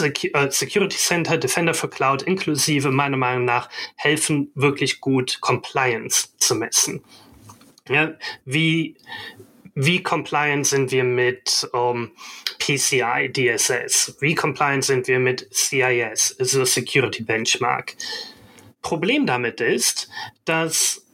[0.00, 6.56] äh, Security Center, Defender for Cloud inklusive meiner Meinung nach helfen wirklich gut, Compliance zu
[6.56, 7.04] messen.
[7.88, 8.96] Ja, wie,
[9.74, 12.12] wie compliant sind wir mit um,
[12.58, 14.16] PCI DSS?
[14.20, 17.96] Wie compliant sind wir mit CIS, also Security Benchmark?
[18.82, 20.08] Problem damit ist,
[20.44, 21.06] dass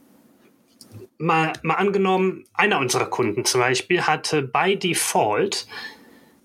[1.18, 5.66] mal, mal angenommen, einer unserer Kunden zum Beispiel hatte by default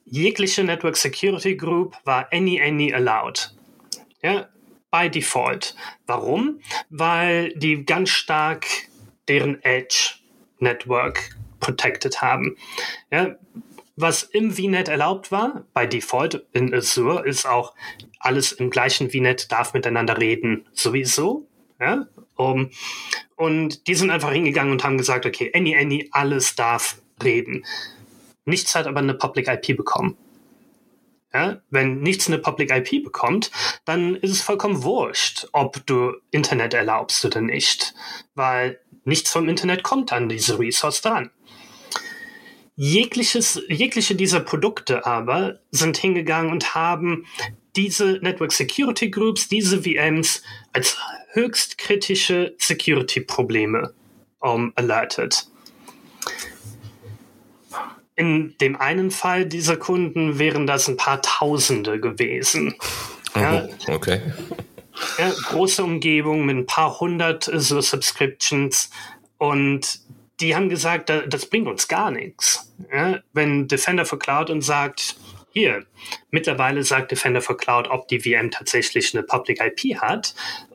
[0.05, 3.51] jegliche Network Security Group war any any allowed.
[4.21, 4.49] Ja,
[4.91, 5.75] by default.
[6.07, 6.59] Warum?
[6.89, 8.65] Weil die ganz stark
[9.27, 10.15] deren Edge
[10.61, 12.55] Network protected haben.
[13.11, 13.35] Ja,
[13.95, 17.75] was im VNet erlaubt war, by default in Azure, ist auch
[18.19, 21.47] alles im gleichen VNet darf miteinander reden, sowieso.
[21.81, 22.69] Ja, um,
[23.35, 27.65] und die sind einfach hingegangen und haben gesagt, okay, any, any, alles darf reden.
[28.45, 30.17] Nichts hat aber eine Public IP bekommen.
[31.33, 33.51] Ja, wenn nichts eine Public IP bekommt,
[33.85, 37.93] dann ist es vollkommen wurscht, ob du Internet erlaubst oder nicht,
[38.33, 41.31] weil nichts vom Internet kommt an diese Resource dran.
[42.75, 47.25] Jegliches, jegliche dieser Produkte aber sind hingegangen und haben
[47.75, 50.41] diese Network Security Groups, diese VMs
[50.71, 50.97] als
[51.33, 53.93] höchst kritische Security-Probleme
[54.39, 55.47] um, alertet.
[58.15, 62.75] In dem einen Fall dieser Kunden wären das ein paar Tausende gewesen.
[63.35, 64.21] Ja, okay.
[65.17, 68.89] Ja, große Umgebung mit ein paar hundert so Subscriptions
[69.37, 70.01] und
[70.39, 72.73] die haben gesagt, das bringt uns gar nichts.
[72.91, 75.17] Ja, wenn Defender for Cloud uns sagt,
[75.51, 75.85] hier,
[76.31, 80.33] mittlerweile sagt Defender for Cloud, ob die VM tatsächlich eine Public IP hat.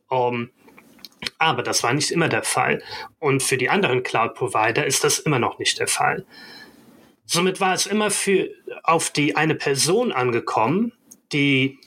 [0.08, 0.50] Um,
[1.38, 2.82] aber das war nicht immer der Fall.
[3.18, 6.26] Und für die anderen Cloud-Provider ist das immer noch nicht der Fall.
[7.24, 8.50] Somit war es immer für,
[8.82, 10.92] auf die eine Person angekommen,
[11.32, 11.78] die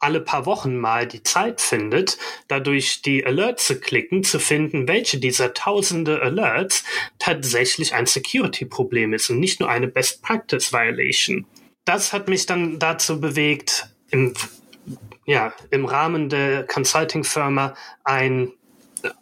[0.00, 5.18] alle paar Wochen mal die Zeit findet, dadurch die Alerts zu klicken, zu finden, welche
[5.18, 6.84] dieser tausende Alerts
[7.18, 11.46] tatsächlich ein Security-Problem ist und nicht nur eine Best-Practice-Violation.
[11.84, 14.34] Das hat mich dann dazu bewegt, im,
[15.26, 18.52] ja, im Rahmen der Consulting-Firma ein,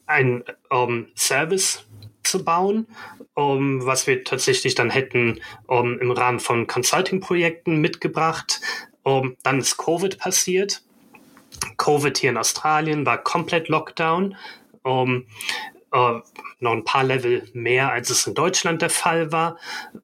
[0.07, 1.85] ein um, Service
[2.23, 2.87] zu bauen,
[3.35, 8.61] um, was wir tatsächlich dann hätten um, im Rahmen von Consulting-Projekten mitgebracht.
[9.09, 10.83] Um, dann ist Covid passiert.
[11.79, 14.37] Covid hier in Australien war komplett Lockdown.
[14.83, 15.27] Um,
[15.91, 16.21] Uh,
[16.61, 19.57] noch ein paar Level mehr, als es in Deutschland der Fall war.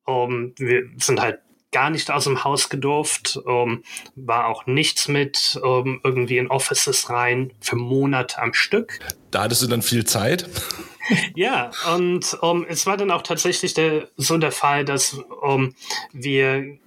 [0.07, 1.41] Um, wir sind halt
[1.73, 3.85] gar nicht aus dem Haus gedurft, um,
[4.17, 8.99] war auch nichts mit um, irgendwie in Offices rein für Monate am Stück.
[9.31, 10.49] Da hattest du dann viel Zeit?
[11.35, 12.39] ja, und
[12.69, 15.21] es war dann auch tatsächlich der, so der Fall, dass
[16.15, 16.79] wir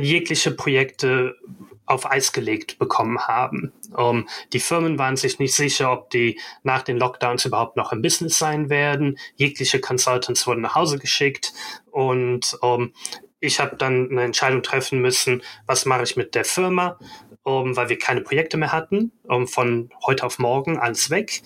[0.00, 1.36] jegliche Projekte
[1.84, 3.72] auf Eis gelegt bekommen haben.
[3.92, 8.00] Um, die Firmen waren sich nicht sicher, ob die nach den Lockdowns überhaupt noch im
[8.00, 9.18] Business sein werden.
[9.36, 11.52] Jegliche Consultants wurden nach Hause geschickt
[11.90, 12.92] und um,
[13.40, 16.98] ich habe dann eine Entscheidung treffen müssen, was mache ich mit der Firma,
[17.42, 19.12] um, weil wir keine Projekte mehr hatten,
[19.46, 21.42] von heute auf morgen alles weg.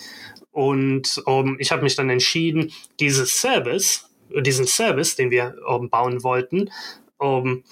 [0.53, 1.23] Und
[1.59, 5.55] ich habe mich dann entschieden, dieses Service, diesen Service, den wir
[5.91, 6.71] bauen wollten,
[7.19, 7.65] um,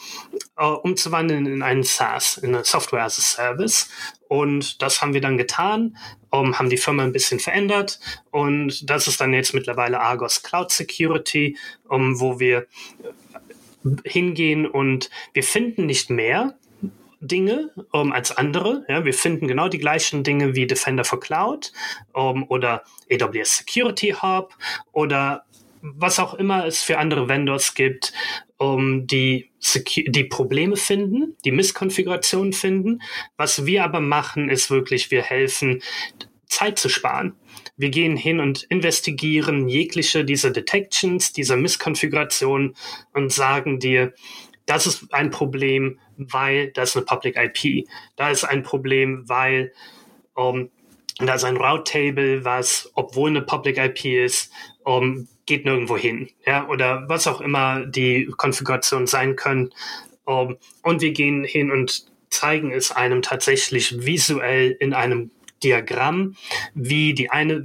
[0.61, 3.89] uh, umzuwandeln in einen SaaS, in eine Software as a Service.
[4.29, 5.97] Und das haben wir dann getan,
[6.31, 8.01] um, haben die Firma ein bisschen verändert.
[8.31, 11.57] Und das ist dann jetzt mittlerweile Argos Cloud Security,
[11.89, 12.67] um, wo wir
[14.05, 16.55] hingehen und wir finden nicht mehr
[17.21, 18.85] Dinge um, als andere.
[18.89, 21.73] Ja, wir finden genau die gleichen Dinge wie Defender for Cloud
[22.13, 24.55] um, oder AWS Security Hub
[24.93, 25.45] oder
[25.85, 28.13] was auch immer es für andere Vendors gibt,
[28.59, 29.51] um die,
[30.07, 33.03] die Probleme finden, die Misskonfigurationen finden.
[33.37, 35.83] Was wir aber machen, ist wirklich, wir helfen,
[36.47, 37.35] Zeit zu sparen.
[37.77, 42.77] Wir gehen hin und investigieren jegliche dieser Detections, dieser Misskonfigurationen
[43.13, 44.15] und sagen dir,
[44.67, 47.87] das ist ein Problem, weil das ist eine Public IP.
[48.17, 49.73] Da ist ein Problem, weil
[50.35, 50.71] um,
[51.19, 54.53] da ist ein Route Table, was, obwohl eine Public IP ist,
[54.85, 56.29] um, geht nirgendwo hin.
[56.47, 59.71] Ja, oder was auch immer die Konfiguration sein können.
[60.25, 65.31] Um, und wir gehen hin und zeigen es einem tatsächlich visuell in einem
[65.63, 66.37] Diagramm,
[66.75, 67.65] wie die eine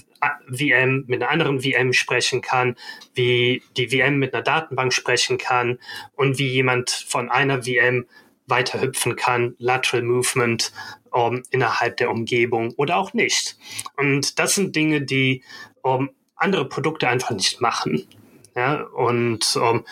[0.49, 2.75] VM mit einer anderen VM sprechen kann,
[3.13, 5.79] wie die VM mit einer Datenbank sprechen kann
[6.15, 8.05] und wie jemand von einer VM
[8.47, 10.71] weiterhüpfen kann, Lateral Movement
[11.11, 13.57] um, ähm, innerhalb der Umgebung oder auch nicht.
[13.97, 15.43] Und das sind Dinge, die
[15.81, 18.07] um, ähm, andere Produkte einfach nicht machen.
[18.55, 19.85] Ja, und um, ähm,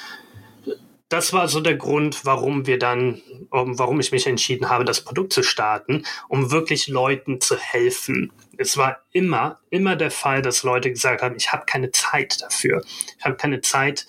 [1.10, 5.06] das war so der Grund, warum wir dann, um, warum ich mich entschieden habe, das
[5.06, 8.34] Produkt zu starten, um wirklich Leuten zu helfen.
[8.58, 12.84] Es war immer, immer der Fall, dass Leute gesagt haben, ich habe keine Zeit dafür.
[13.18, 14.06] Ich habe keine Zeit,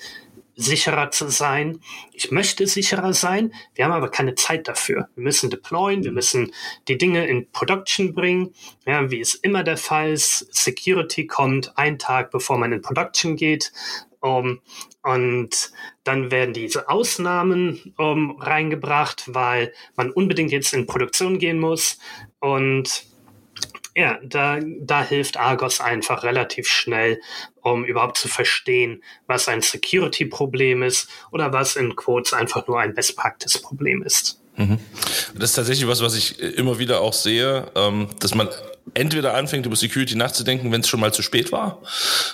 [0.58, 1.80] sicherer zu sein.
[2.12, 3.54] Ich möchte sicherer sein.
[3.74, 5.08] Wir haben aber keine Zeit dafür.
[5.14, 6.52] Wir müssen deployen, wir müssen
[6.88, 8.52] die Dinge in Production bringen.
[8.84, 13.36] Ja, wie es immer der Fall ist, Security kommt einen Tag, bevor man in Production
[13.36, 13.72] geht.
[14.20, 14.60] Um,
[15.04, 15.70] und
[16.02, 22.00] dann werden diese Ausnahmen um, reingebracht, weil man unbedingt jetzt in Produktion gehen muss.
[22.40, 23.06] Und
[23.98, 27.20] Ja, da, da hilft Argos einfach relativ schnell,
[27.62, 32.94] um überhaupt zu verstehen, was ein Security-Problem ist oder was in Quotes einfach nur ein
[32.94, 34.40] Best-Practice-Problem ist.
[34.56, 34.78] Mhm.
[35.34, 38.48] Das ist tatsächlich was, was ich immer wieder auch sehe, ähm, dass man
[38.94, 41.82] entweder anfängt, über Security nachzudenken, wenn es schon mal zu spät war.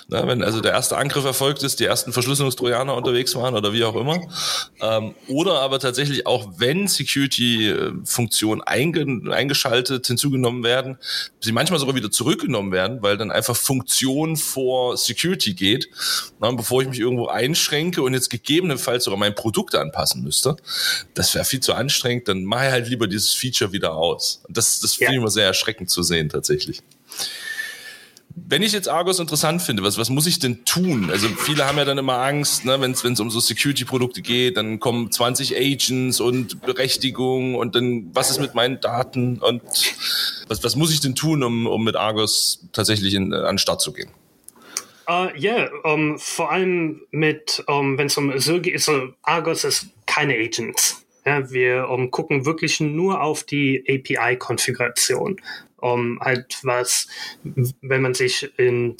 [0.07, 3.83] Na, wenn also der erste Angriff erfolgt ist, die ersten Verschlüsselungstrojaner unterwegs waren oder wie
[3.83, 4.21] auch immer.
[4.81, 10.97] Ähm, oder aber tatsächlich auch, wenn Security-Funktionen einge eingeschaltet, hinzugenommen werden,
[11.39, 15.89] sie manchmal sogar wieder zurückgenommen werden, weil dann einfach Funktion vor Security geht.
[16.39, 20.55] Na, bevor ich mich irgendwo einschränke und jetzt gegebenenfalls sogar mein Produkt anpassen müsste,
[21.13, 24.41] das wäre viel zu anstrengend, dann mache ich halt lieber dieses Feature wieder aus.
[24.49, 26.81] Das, das finde ich immer sehr erschreckend zu sehen tatsächlich tatsächlich.
[28.37, 31.09] Wenn ich jetzt Argos interessant finde, was, was muss ich denn tun?
[31.09, 34.79] Also viele haben ja dann immer Angst, ne, wenn es um so Security-Produkte geht, dann
[34.81, 39.61] kommen 20 Agents und Berechtigung und dann, was ist mit meinen Daten und
[40.49, 43.81] was, was muss ich denn tun, um, um mit Argos tatsächlich in, an den Start
[43.81, 44.11] zu gehen?
[45.07, 49.63] Ja, uh, yeah, um, vor allem mit, um, wenn es um so geht, so Argos
[49.63, 51.04] ist keine Agents.
[51.25, 55.41] Ja, wir um, gucken wirklich nur auf die API-Konfiguration
[55.85, 57.07] um halt was,
[57.43, 58.95] wenn man sich in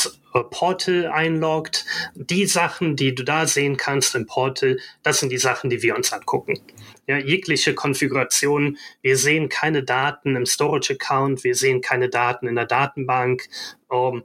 [0.51, 5.71] Portal einloggt, die Sachen, die du da sehen kannst im Portal, das sind die Sachen,
[5.71, 6.59] die wir uns angucken.
[7.07, 8.77] Ja, jegliche Konfiguration.
[9.01, 13.47] Wir sehen keine Daten im Storage Account, wir sehen keine Daten in der Datenbank.
[13.87, 14.23] Um,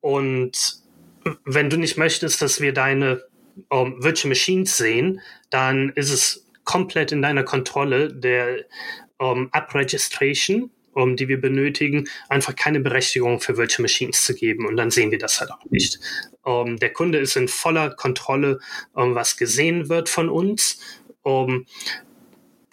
[0.00, 0.82] und
[1.44, 3.24] wenn du nicht möchtest, dass wir deine
[3.68, 8.66] um, Virtual Machines sehen, dann ist es komplett in deiner Kontrolle der
[9.16, 14.66] um, App Registration um, die wir benötigen, einfach keine Berechtigung für Virtual Machines zu geben.
[14.66, 16.00] Und dann sehen wir das halt auch nicht.
[16.42, 18.60] Um, der Kunde ist in voller Kontrolle,
[18.94, 20.80] um, was gesehen wird von uns.
[21.22, 21.66] Um,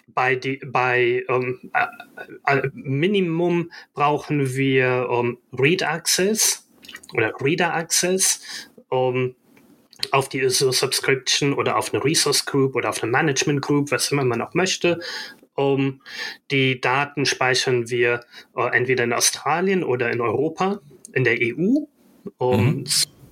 [0.08, 6.66] bei, die, bei um, äh, äh, Minimum brauchen wir um, Read Access
[7.12, 8.40] oder Reader Access,
[8.88, 9.34] um
[10.12, 14.24] auf die Subscription oder auf eine Resource Group oder auf eine Management Group, was immer
[14.24, 15.00] man auch möchte.
[15.56, 16.00] Um,
[16.50, 18.24] die Daten speichern wir
[18.56, 20.80] uh, entweder in Australien oder in Europa,
[21.12, 21.84] in der EU.
[22.38, 22.84] Um, mhm.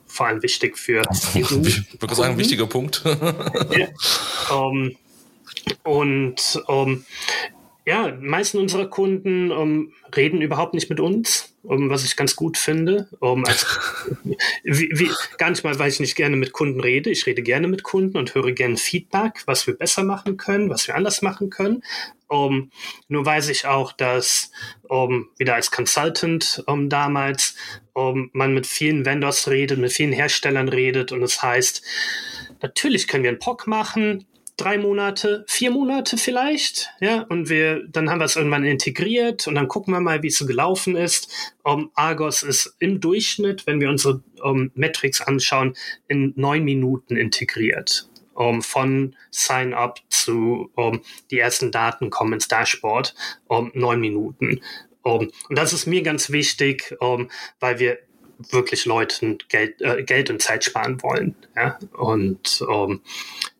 [0.06, 1.02] Vor allem wichtig für
[1.34, 1.40] EU.
[1.66, 3.02] Ich würde sagen, wichtiger Punkt.
[3.04, 3.88] ja.
[4.54, 4.92] um,
[5.82, 6.62] und
[7.84, 13.08] ja, meisten unserer Kunden reden überhaupt nicht mit uns um, was ich ganz gut finde.
[13.20, 13.66] Um, also,
[14.64, 17.10] wie, wie, gar nicht mal, weil ich nicht gerne mit Kunden rede.
[17.10, 20.88] Ich rede gerne mit Kunden und höre gerne Feedback, was wir besser machen können, was
[20.88, 21.82] wir anders machen können.
[22.26, 22.70] Um,
[23.08, 24.50] nur weiß ich auch, dass
[24.88, 27.56] um, wieder als Consultant um, damals
[27.92, 31.82] um, man mit vielen Vendors redet, mit vielen Herstellern redet und es das heißt,
[32.62, 34.24] natürlich können wir einen POC machen,
[34.56, 39.54] drei Monate, vier Monate vielleicht, ja, und wir, dann haben wir es irgendwann integriert und
[39.54, 41.52] dann gucken wir mal, wie es so gelaufen ist.
[41.62, 45.74] Um, Argos ist im Durchschnitt, wenn wir unsere um, Metrics anschauen,
[46.08, 48.08] in neun Minuten integriert.
[48.34, 53.14] Um, von Sign-up zu um, die ersten Daten kommen ins Dashboard,
[53.46, 54.60] um neun Minuten.
[55.02, 57.98] Um, und das ist mir ganz wichtig, um, weil wir
[58.50, 61.36] wirklich Leuten Geld, äh, Geld und Zeit sparen wollen.
[61.56, 61.78] Ja?
[61.92, 63.00] Und um,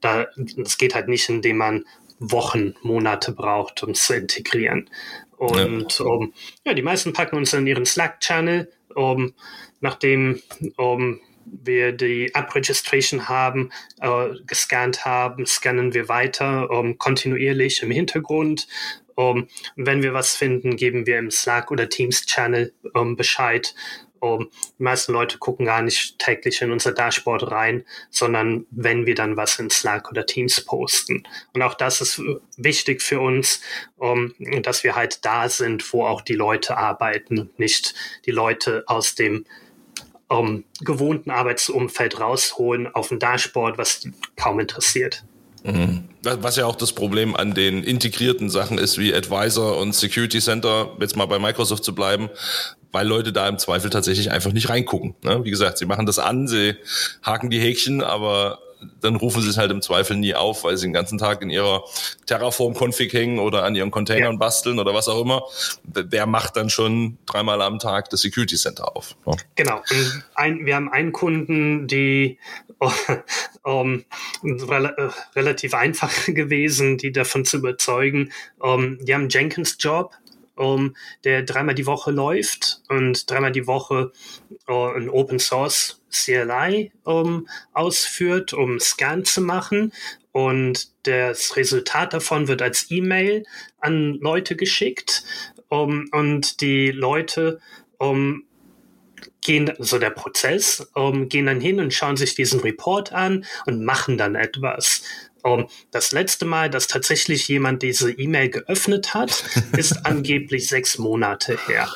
[0.01, 1.85] da, das geht halt nicht, indem man
[2.19, 4.89] Wochen, Monate braucht, um es zu integrieren.
[5.37, 6.05] Und ja.
[6.05, 6.33] Um,
[6.65, 9.35] ja, die meisten packen uns in ihren Slack-Channel, um,
[9.81, 10.41] nachdem
[10.77, 18.69] um, wir die App-Registration haben, äh, gescannt haben, scannen wir weiter um, kontinuierlich im Hintergrund.
[19.15, 23.75] Um, wenn wir was finden, geben wir im Slack oder Teams-Channel um, Bescheid
[24.23, 29.17] um, die meisten Leute gucken gar nicht täglich in unser Dashboard rein, sondern wenn wir
[29.17, 31.25] dann was in Slack oder Teams posten.
[31.53, 32.23] Und auch das ist
[32.57, 33.61] wichtig für uns,
[33.97, 34.33] um,
[34.63, 39.45] dass wir halt da sind, wo auch die Leute arbeiten nicht die Leute aus dem
[40.29, 44.07] um, gewohnten Arbeitsumfeld rausholen auf ein Dashboard, was
[44.37, 45.25] kaum interessiert.
[45.65, 46.05] Mhm.
[46.23, 50.97] Was ja auch das Problem an den integrierten Sachen ist, wie Advisor und Security Center,
[51.01, 52.31] jetzt mal bei Microsoft zu bleiben,
[52.93, 55.15] weil Leute da im Zweifel tatsächlich einfach nicht reingucken.
[55.23, 55.45] Ne?
[55.45, 56.77] Wie gesagt, sie machen das an, sie
[57.23, 58.59] haken die Häkchen, aber
[59.01, 61.51] dann rufen sie es halt im Zweifel nie auf, weil sie den ganzen Tag in
[61.51, 61.85] ihrer
[62.27, 64.39] Terraform-Config hängen oder an ihren Containern ja.
[64.39, 65.45] basteln oder was auch immer.
[65.85, 69.17] Wer macht dann schon dreimal am Tag das Security Center auf?
[69.27, 69.37] Ja.
[69.55, 69.83] Genau.
[70.35, 72.39] Ein, wir haben einen Kunden, die
[73.63, 74.05] um,
[74.43, 78.33] rel äh, relativ einfach gewesen, die davon zu überzeugen.
[78.59, 80.13] Um, die haben Jenkins Job
[80.57, 84.13] um, der dreimal die Woche läuft und dreimal die Woche
[84.69, 89.93] uh, ein Open Source CLI um, ausführt, um Scan zu machen.
[90.33, 93.45] Und das Resultat davon wird als E-Mail
[93.79, 95.25] an Leute geschickt.
[95.69, 97.59] Um, und die Leute
[97.97, 98.45] um,
[99.41, 103.85] gehen, so der Prozess, um, gehen dann hin und schauen sich diesen Report an und
[103.85, 105.03] machen dann etwas.
[105.43, 109.45] Um, das letzte Mal, dass tatsächlich jemand diese E-Mail geöffnet hat,
[109.77, 111.89] ist angeblich sechs Monate her.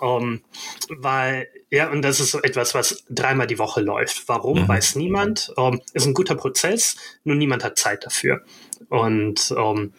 [0.00, 0.40] Um,
[0.88, 4.28] weil, ja, und das ist so etwas, was dreimal die Woche läuft.
[4.28, 4.68] Warum, mhm.
[4.68, 5.52] weiß niemand.
[5.56, 8.44] Um, ist ein guter Prozess, nur niemand hat Zeit dafür.
[8.88, 9.92] Und um,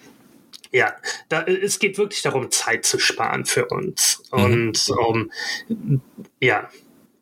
[0.71, 0.93] ja,
[1.29, 4.23] da, es geht wirklich darum, Zeit zu sparen für uns.
[4.31, 4.43] Mhm.
[4.43, 5.31] Und um,
[6.39, 6.69] ja,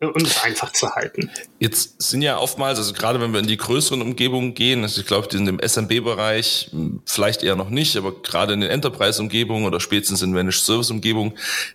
[0.01, 1.29] und es einfach zu halten.
[1.59, 5.07] Jetzt sind ja oftmals, also gerade wenn wir in die größeren Umgebungen gehen, also ich
[5.07, 6.71] glaube, in dem SMB-Bereich
[7.05, 11.33] vielleicht eher noch nicht, aber gerade in den Enterprise-Umgebungen oder spätestens in Managed Service-Umgebungen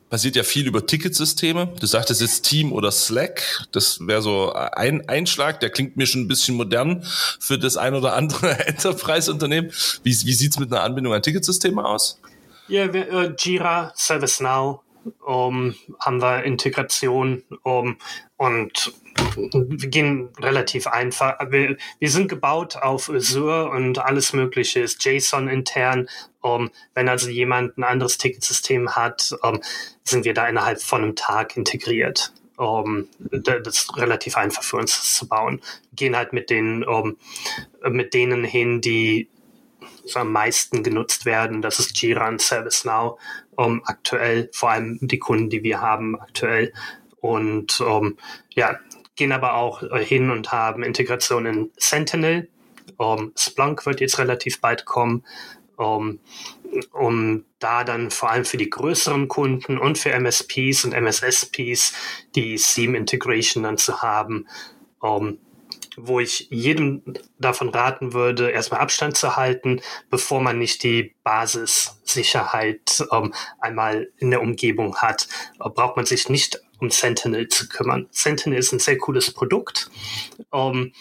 [0.08, 1.74] passiert ja viel über Ticketsysteme.
[1.78, 6.22] Du sagtest jetzt Team oder Slack, das wäre so ein Einschlag, der klingt mir schon
[6.22, 7.04] ein bisschen modern
[7.40, 9.70] für das ein oder andere Enterprise-Unternehmen.
[10.02, 12.18] Wie, wie sieht's mit einer Anbindung an Ticketsysteme aus?
[12.68, 14.80] Ja, wir, äh, Jira, ServiceNow,
[15.24, 17.96] um, haben wir Integration um,
[18.36, 18.92] und
[19.36, 21.38] wir gehen relativ einfach.
[21.50, 26.08] Wir, wir sind gebaut auf Azure und alles Mögliche ist JSON intern.
[26.40, 29.34] Um, wenn also jemand ein anderes Ticketsystem hat,
[30.02, 32.32] sind wir da innerhalb von einem Tag integriert.
[32.56, 35.60] Um, das ist relativ einfach für uns das zu bauen.
[35.90, 37.16] Wir gehen halt mit den, um,
[37.88, 39.28] mit denen hin, die
[40.04, 41.62] so am meisten genutzt werden.
[41.62, 43.18] Das ist Jira und ServiceNow
[43.56, 46.72] um, aktuell, vor allem die Kunden, die wir haben aktuell.
[47.20, 48.16] Und um,
[48.50, 48.78] ja,
[49.16, 52.48] gehen aber auch hin und haben Integration in Sentinel.
[52.96, 55.24] Um, Splunk wird jetzt relativ bald kommen,
[55.76, 56.20] um,
[56.92, 61.94] um da dann vor allem für die größeren Kunden und für MSPs und MSSPs
[62.34, 64.46] die Seam Integration dann zu haben.
[65.00, 65.38] Um,
[65.96, 67.02] wo ich jedem
[67.38, 74.30] davon raten würde, erstmal Abstand zu halten, bevor man nicht die Basissicherheit ähm, einmal in
[74.30, 75.28] der Umgebung hat,
[75.60, 78.08] äh, braucht man sich nicht um Sentinel zu kümmern.
[78.10, 79.90] Sentinel ist ein sehr cooles Produkt.
[80.52, 80.92] Ähm,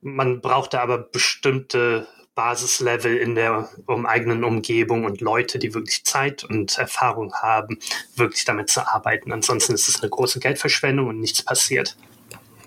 [0.00, 6.04] man braucht da aber bestimmte Basislevel in der um, eigenen Umgebung und Leute, die wirklich
[6.04, 7.78] Zeit und Erfahrung haben,
[8.16, 9.32] wirklich damit zu arbeiten.
[9.32, 11.96] Ansonsten ist es eine große Geldverschwendung und nichts passiert.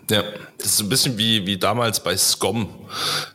[0.09, 0.23] Ja,
[0.57, 2.69] das ist ein bisschen wie, wie damals bei SCOM.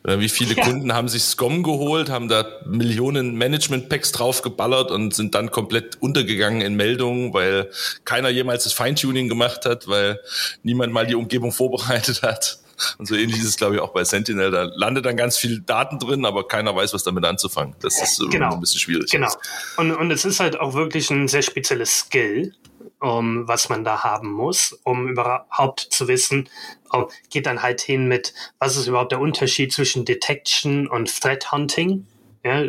[0.05, 0.65] Wie viele ja.
[0.65, 6.63] Kunden haben sich SCOM geholt, haben da Millionen Management-Packs draufgeballert und sind dann komplett untergegangen
[6.63, 7.71] in Meldungen, weil
[8.05, 10.19] keiner jemals das Feintuning gemacht hat, weil
[10.63, 12.59] niemand mal die Umgebung vorbereitet hat.
[12.99, 14.51] Und so ähnlich ist es, glaube ich, auch bei Sentinel.
[14.51, 17.75] Da landet dann ganz viel Daten drin, aber keiner weiß, was damit anzufangen.
[17.81, 18.55] Das ist genau.
[18.55, 19.11] ein bisschen schwierig.
[19.11, 19.31] Genau.
[19.77, 22.55] Und, und es ist halt auch wirklich ein sehr spezielles Skill
[23.03, 26.49] um, was man da haben muss, um überhaupt zu wissen,
[26.91, 31.51] um, geht dann halt hin mit, was ist überhaupt der Unterschied zwischen Detection und Threat
[31.51, 32.07] Hunting.
[32.45, 32.65] Ja,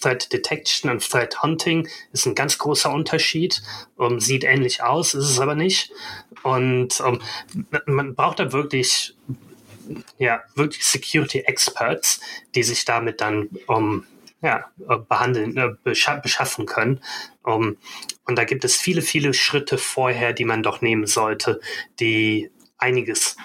[0.00, 3.62] Threat Detection und Threat Hunting ist ein ganz großer Unterschied.
[3.96, 5.90] Um, sieht ähnlich aus, ist es aber nicht.
[6.44, 7.20] Und um,
[7.86, 9.16] man braucht da wirklich,
[10.18, 12.20] ja, wirklich Security Experts,
[12.54, 14.06] die sich damit dann um,
[14.42, 14.64] ja,
[15.08, 17.00] behandeln, äh, beschaffen können.
[17.42, 17.76] Um,
[18.24, 21.60] und da gibt es viele, viele Schritte vorher, die man doch nehmen sollte,
[22.00, 23.36] die einiges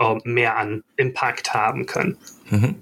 [0.00, 2.16] uh, mehr an Impact haben können.
[2.50, 2.76] Mhm.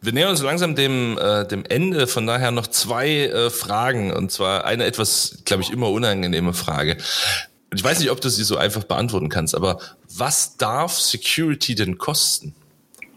[0.00, 4.12] Wir nähern uns langsam dem, äh, dem Ende, von daher noch zwei äh, Fragen.
[4.12, 6.96] Und zwar eine etwas, glaube ich, immer unangenehme Frage.
[7.74, 11.98] Ich weiß nicht, ob du sie so einfach beantworten kannst, aber was darf Security denn
[11.98, 12.54] kosten?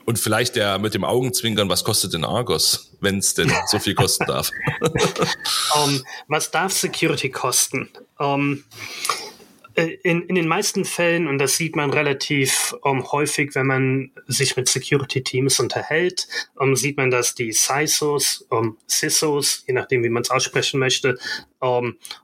[0.10, 3.94] Und vielleicht der mit dem Augenzwinkern, was kostet denn Argos, wenn es denn so viel
[3.94, 4.50] kosten darf?
[4.82, 4.90] um,
[5.88, 7.90] ähm, was darf Security kosten?
[8.18, 8.64] Um, ähm,
[9.76, 13.68] äh, in, in den meisten Fällen, und das sieht man relativ um, ähm, häufig, wenn
[13.68, 20.04] man sich mit Security-Teams unterhält, um, sieht man, dass die CISOs, um, CISOs, je nachdem,
[20.04, 21.20] wie man es aussprechen möchte,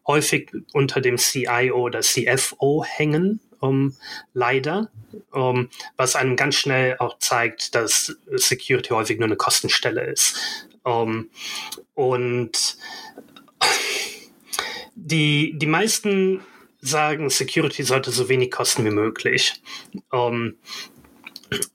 [0.07, 3.95] häufig unter dem CIO oder CFO hängen um,
[4.34, 4.89] leider,
[5.32, 10.38] um, was einem ganz schnell auch zeigt, dass Security häufig nur eine Kostenstelle ist.
[10.84, 11.30] Um,
[11.95, 12.78] und
[14.95, 16.41] die, die meisten
[16.80, 19.61] sagen, Security sollte so wenig kosten wie möglich.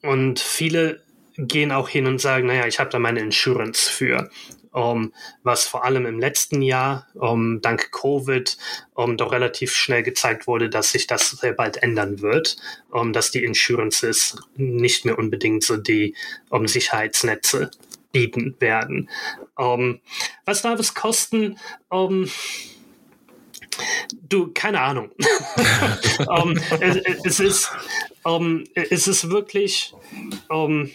[0.03, 1.03] Und viele
[1.37, 4.31] gehen auch hin und sagen, naja, ich habe da meine Insurance für
[4.73, 5.13] um,
[5.43, 8.57] was vor allem im letzten Jahr um, dank Covid
[8.95, 12.57] um, doch relativ schnell gezeigt wurde, dass sich das sehr bald ändern wird,
[13.13, 16.15] dass die Insurances nicht mehr unbedingt so die
[16.65, 17.71] Sicherheitsnetze
[18.13, 19.09] bieten werden.
[19.57, 21.57] Was darf es kosten?
[24.29, 25.11] Du, keine Ahnung.
[26.27, 27.71] um, es, es, ist,
[28.25, 29.95] um, es ist wirklich,
[30.49, 30.91] um,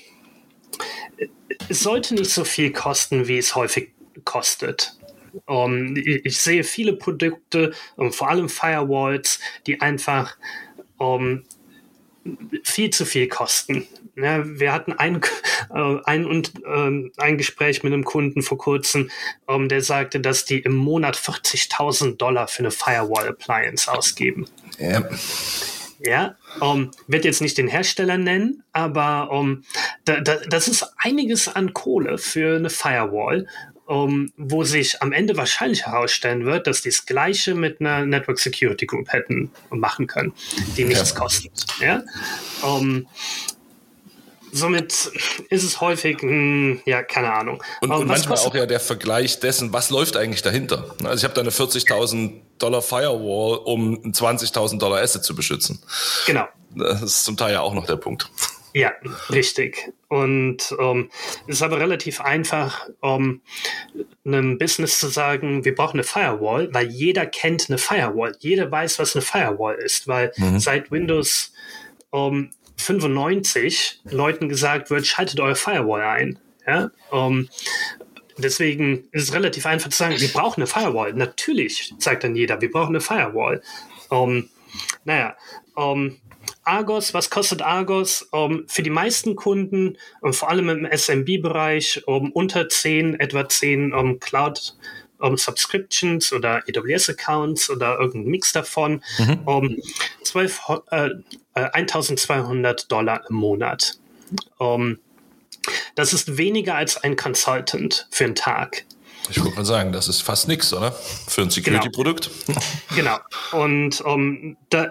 [1.69, 3.91] es sollte nicht so viel kosten, wie es häufig
[4.23, 4.97] kostet.
[5.45, 10.37] Um, ich sehe viele Produkte, um, vor allem Firewalls, die einfach
[10.97, 11.43] um,
[12.63, 13.87] viel zu viel kosten.
[14.15, 15.21] Ja, wir hatten ein,
[15.73, 19.11] äh, ein, und, äh, ein Gespräch mit einem Kunden vor kurzem,
[19.49, 24.47] ähm, der sagte, dass die im Monat 40.000 Dollar für eine Firewall Appliance ausgeben.
[24.79, 25.03] Ja.
[25.99, 29.63] Ja, um, wird jetzt nicht den Hersteller nennen, aber um,
[30.03, 33.47] da, da, das ist einiges an Kohle für eine Firewall
[33.85, 38.39] um, wo sich am Ende wahrscheinlich herausstellen wird, dass die das Gleiche mit einer Network
[38.39, 40.33] Security Group hätten machen können,
[40.75, 41.19] die nichts ja.
[41.19, 41.51] kostet.
[41.79, 42.03] Ja?
[42.61, 43.07] Um,
[44.55, 45.11] somit
[45.49, 47.61] ist es häufig, mh, hm, ja, keine Ahnung.
[47.81, 50.95] Und, und manchmal auch ja der Vergleich dessen, was läuft eigentlich dahinter.
[51.03, 55.79] Also ich habe da eine 40.000 Dollar Firewall, um ein 20.000 Dollar Asset zu beschützen.
[56.25, 56.47] Genau.
[56.75, 58.29] Das ist zum Teil ja auch noch der Punkt.
[58.73, 58.91] Ja,
[59.29, 59.93] richtig.
[60.09, 61.09] Und ähm,
[61.47, 63.41] es ist aber relativ einfach, um
[64.25, 68.35] einem Business zu sagen, wir brauchen eine Firewall, weil jeder kennt eine Firewall.
[68.39, 70.59] Jeder weiß, was eine Firewall ist, weil mhm.
[70.59, 71.53] seit Windows
[72.09, 76.39] um, 95 Leuten gesagt wird, schaltet eure Firewall ein.
[76.67, 76.91] Ja?
[77.11, 77.49] Um,
[78.37, 81.13] deswegen ist es relativ einfach zu sagen, wir brauchen eine Firewall.
[81.13, 83.61] Natürlich sagt dann jeder, wir brauchen eine Firewall.
[84.09, 84.49] Um,
[85.03, 85.35] naja,
[85.75, 86.17] um,
[86.63, 88.23] Argos, was kostet Argos?
[88.31, 93.93] Um, für die meisten Kunden, um, vor allem im SMB-Bereich, um unter 10, etwa 10
[93.93, 94.75] um, Cloud
[95.19, 99.39] um Subscriptions oder AWS-Accounts oder irgendein Mix davon, mhm.
[99.45, 99.77] um
[100.23, 100.61] 12,
[100.91, 101.09] äh,
[101.53, 103.97] 1200 äh, Dollar im Monat.
[104.57, 104.99] Um,
[105.95, 108.85] das ist weniger als ein Consultant für einen Tag.
[109.29, 110.91] Ich würde mal sagen, das ist fast nichts, oder?
[110.91, 111.53] Für ein genau.
[111.53, 112.29] Security-Produkt.
[112.95, 113.19] Genau.
[113.49, 113.63] genau.
[113.63, 114.89] Und um, da,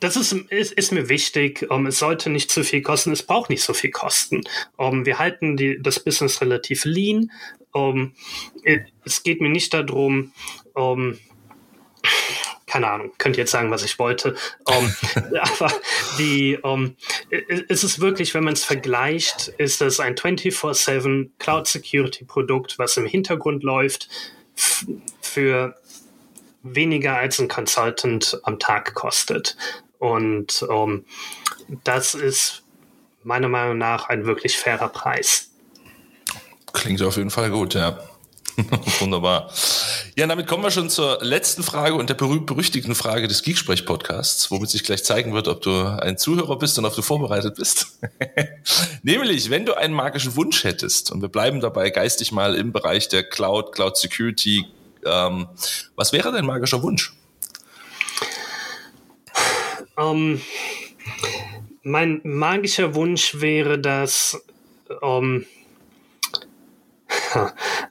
[0.00, 1.70] das ist, ist, ist mir wichtig.
[1.70, 3.12] Um, es sollte nicht zu viel kosten.
[3.12, 4.42] Es braucht nicht so viel kosten.
[4.76, 7.30] Um, wir halten die, das Business relativ lean.
[7.72, 8.12] Um,
[9.04, 10.32] es geht mir nicht darum,
[10.74, 11.18] um,
[12.66, 14.34] keine Ahnung, könnt ihr jetzt sagen, was ich wollte.
[14.64, 15.72] Aber
[16.18, 16.96] die, um,
[17.68, 22.96] es ist wirklich, wenn man es vergleicht, ist das ein 24-7 Cloud Security Produkt, was
[22.96, 24.08] im Hintergrund läuft
[25.20, 25.76] für
[26.62, 29.56] weniger als ein Consultant am Tag kostet.
[29.98, 31.04] Und um,
[31.84, 32.62] das ist
[33.22, 35.50] meiner Meinung nach ein wirklich fairer Preis.
[36.72, 37.98] Klingt auf jeden Fall gut, ja.
[39.00, 39.50] Wunderbar.
[40.16, 44.70] Ja, damit kommen wir schon zur letzten Frage und der berühmt-berüchtigten Frage des Geeksprech-Podcasts, womit
[44.70, 47.98] sich gleich zeigen wird, ob du ein Zuhörer bist und ob du vorbereitet bist.
[49.02, 53.08] Nämlich, wenn du einen magischen Wunsch hättest, und wir bleiben dabei geistig mal im Bereich
[53.08, 54.64] der Cloud, Cloud Security,
[55.04, 55.48] ähm,
[55.94, 57.12] was wäre dein magischer Wunsch?
[59.98, 60.40] Ähm,
[61.82, 64.40] mein magischer Wunsch wäre, dass
[65.02, 65.46] ähm,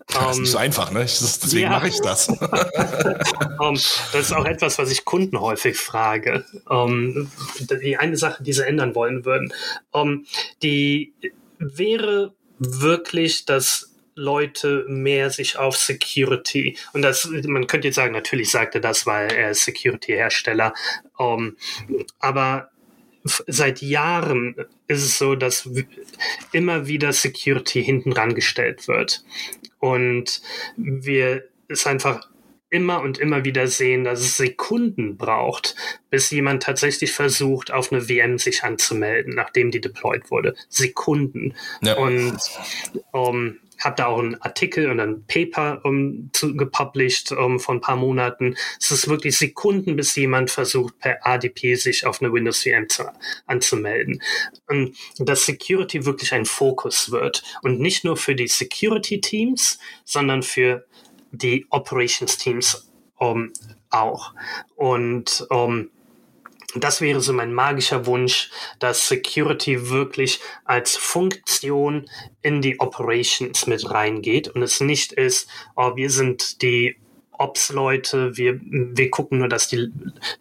[0.07, 1.01] das ist nicht so ähm, einfach, ne?
[1.01, 1.69] Deswegen ja.
[1.69, 2.29] mache ich das.
[2.29, 2.37] um,
[3.75, 6.45] das ist auch etwas, was ich Kunden häufig frage.
[6.67, 7.31] Um,
[7.81, 9.53] die eine Sache, die sie ändern wollen würden.
[10.61, 11.13] Die
[11.59, 18.49] wäre wirklich, dass Leute mehr sich auf Security und das man könnte jetzt sagen natürlich
[18.49, 20.73] sagt er das weil er ist Security Hersteller
[21.17, 21.55] um,
[22.19, 22.69] aber
[23.47, 24.55] seit Jahren
[24.87, 25.69] ist es so, dass
[26.51, 29.23] immer wieder Security hinten rangestellt wird.
[29.79, 30.41] Und
[30.77, 32.27] wir es einfach
[32.69, 35.75] immer und immer wieder sehen, dass es Sekunden braucht,
[36.09, 40.55] bis jemand tatsächlich versucht, auf eine VM sich anzumelden, nachdem die deployed wurde.
[40.67, 41.55] Sekunden.
[41.81, 41.95] Ja.
[41.97, 42.37] Und
[43.11, 47.81] um, habe da auch einen Artikel und ein Paper um, zu, gepublished um, von ein
[47.81, 48.55] paar Monaten.
[48.79, 53.03] Es ist wirklich Sekunden, bis jemand versucht, per ADP sich auf eine Windows VM zu,
[53.45, 54.21] anzumelden.
[54.67, 57.43] Und dass Security wirklich ein Fokus wird.
[57.61, 60.85] Und nicht nur für die Security-Teams, sondern für
[61.31, 63.51] die Operations-Teams um,
[63.89, 64.33] auch.
[64.75, 65.89] Und um,
[66.75, 68.49] das wäre so mein magischer Wunsch,
[68.79, 72.09] dass Security wirklich als Funktion
[72.41, 76.97] in die Operations mit reingeht und es nicht ist, oh, wir sind die
[77.37, 79.91] Ops-Leute, wir, wir gucken nur, dass die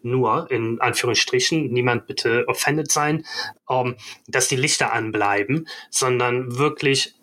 [0.03, 3.25] nur, in Anführungsstrichen, niemand bitte offended sein,
[3.67, 3.97] um, ähm,
[4.29, 7.14] dass die Lichter anbleiben, sondern wirklich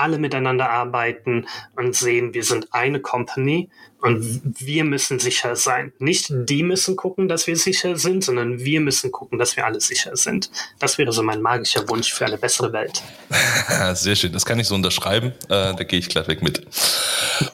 [0.00, 1.46] alle miteinander arbeiten
[1.76, 3.68] und sehen, wir sind eine Company
[4.00, 5.92] und wir müssen sicher sein.
[5.98, 9.80] Nicht die müssen gucken, dass wir sicher sind, sondern wir müssen gucken, dass wir alle
[9.80, 10.50] sicher sind.
[10.78, 13.02] Das wäre so mein magischer Wunsch für eine bessere Welt.
[13.94, 15.32] Sehr schön, das kann ich so unterschreiben.
[15.48, 16.66] Äh, da gehe ich gleich weg mit.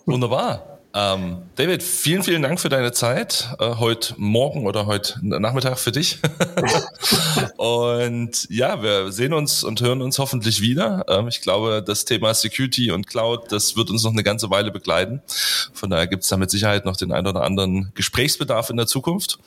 [0.07, 0.76] Wunderbar.
[0.97, 3.51] Ähm, David, vielen, vielen Dank für deine Zeit.
[3.61, 6.21] Äh, heute Morgen oder heute Nachmittag für dich.
[7.59, 11.05] und ja, wir sehen uns und hören uns hoffentlich wieder.
[11.09, 14.71] Ähm, ich glaube, das Thema Security und Cloud, das wird uns noch eine ganze Weile
[14.71, 15.21] begleiten.
[15.75, 18.87] Von daher gibt es da mit Sicherheit noch den ein oder anderen Gesprächsbedarf in der
[18.87, 19.39] Zukunft.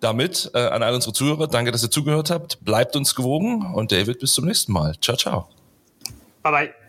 [0.00, 2.64] Damit äh, an all unsere Zuhörer, danke, dass ihr zugehört habt.
[2.64, 4.96] Bleibt uns gewogen und David, bis zum nächsten Mal.
[5.00, 5.48] Ciao, ciao.
[6.42, 6.83] Bye bye.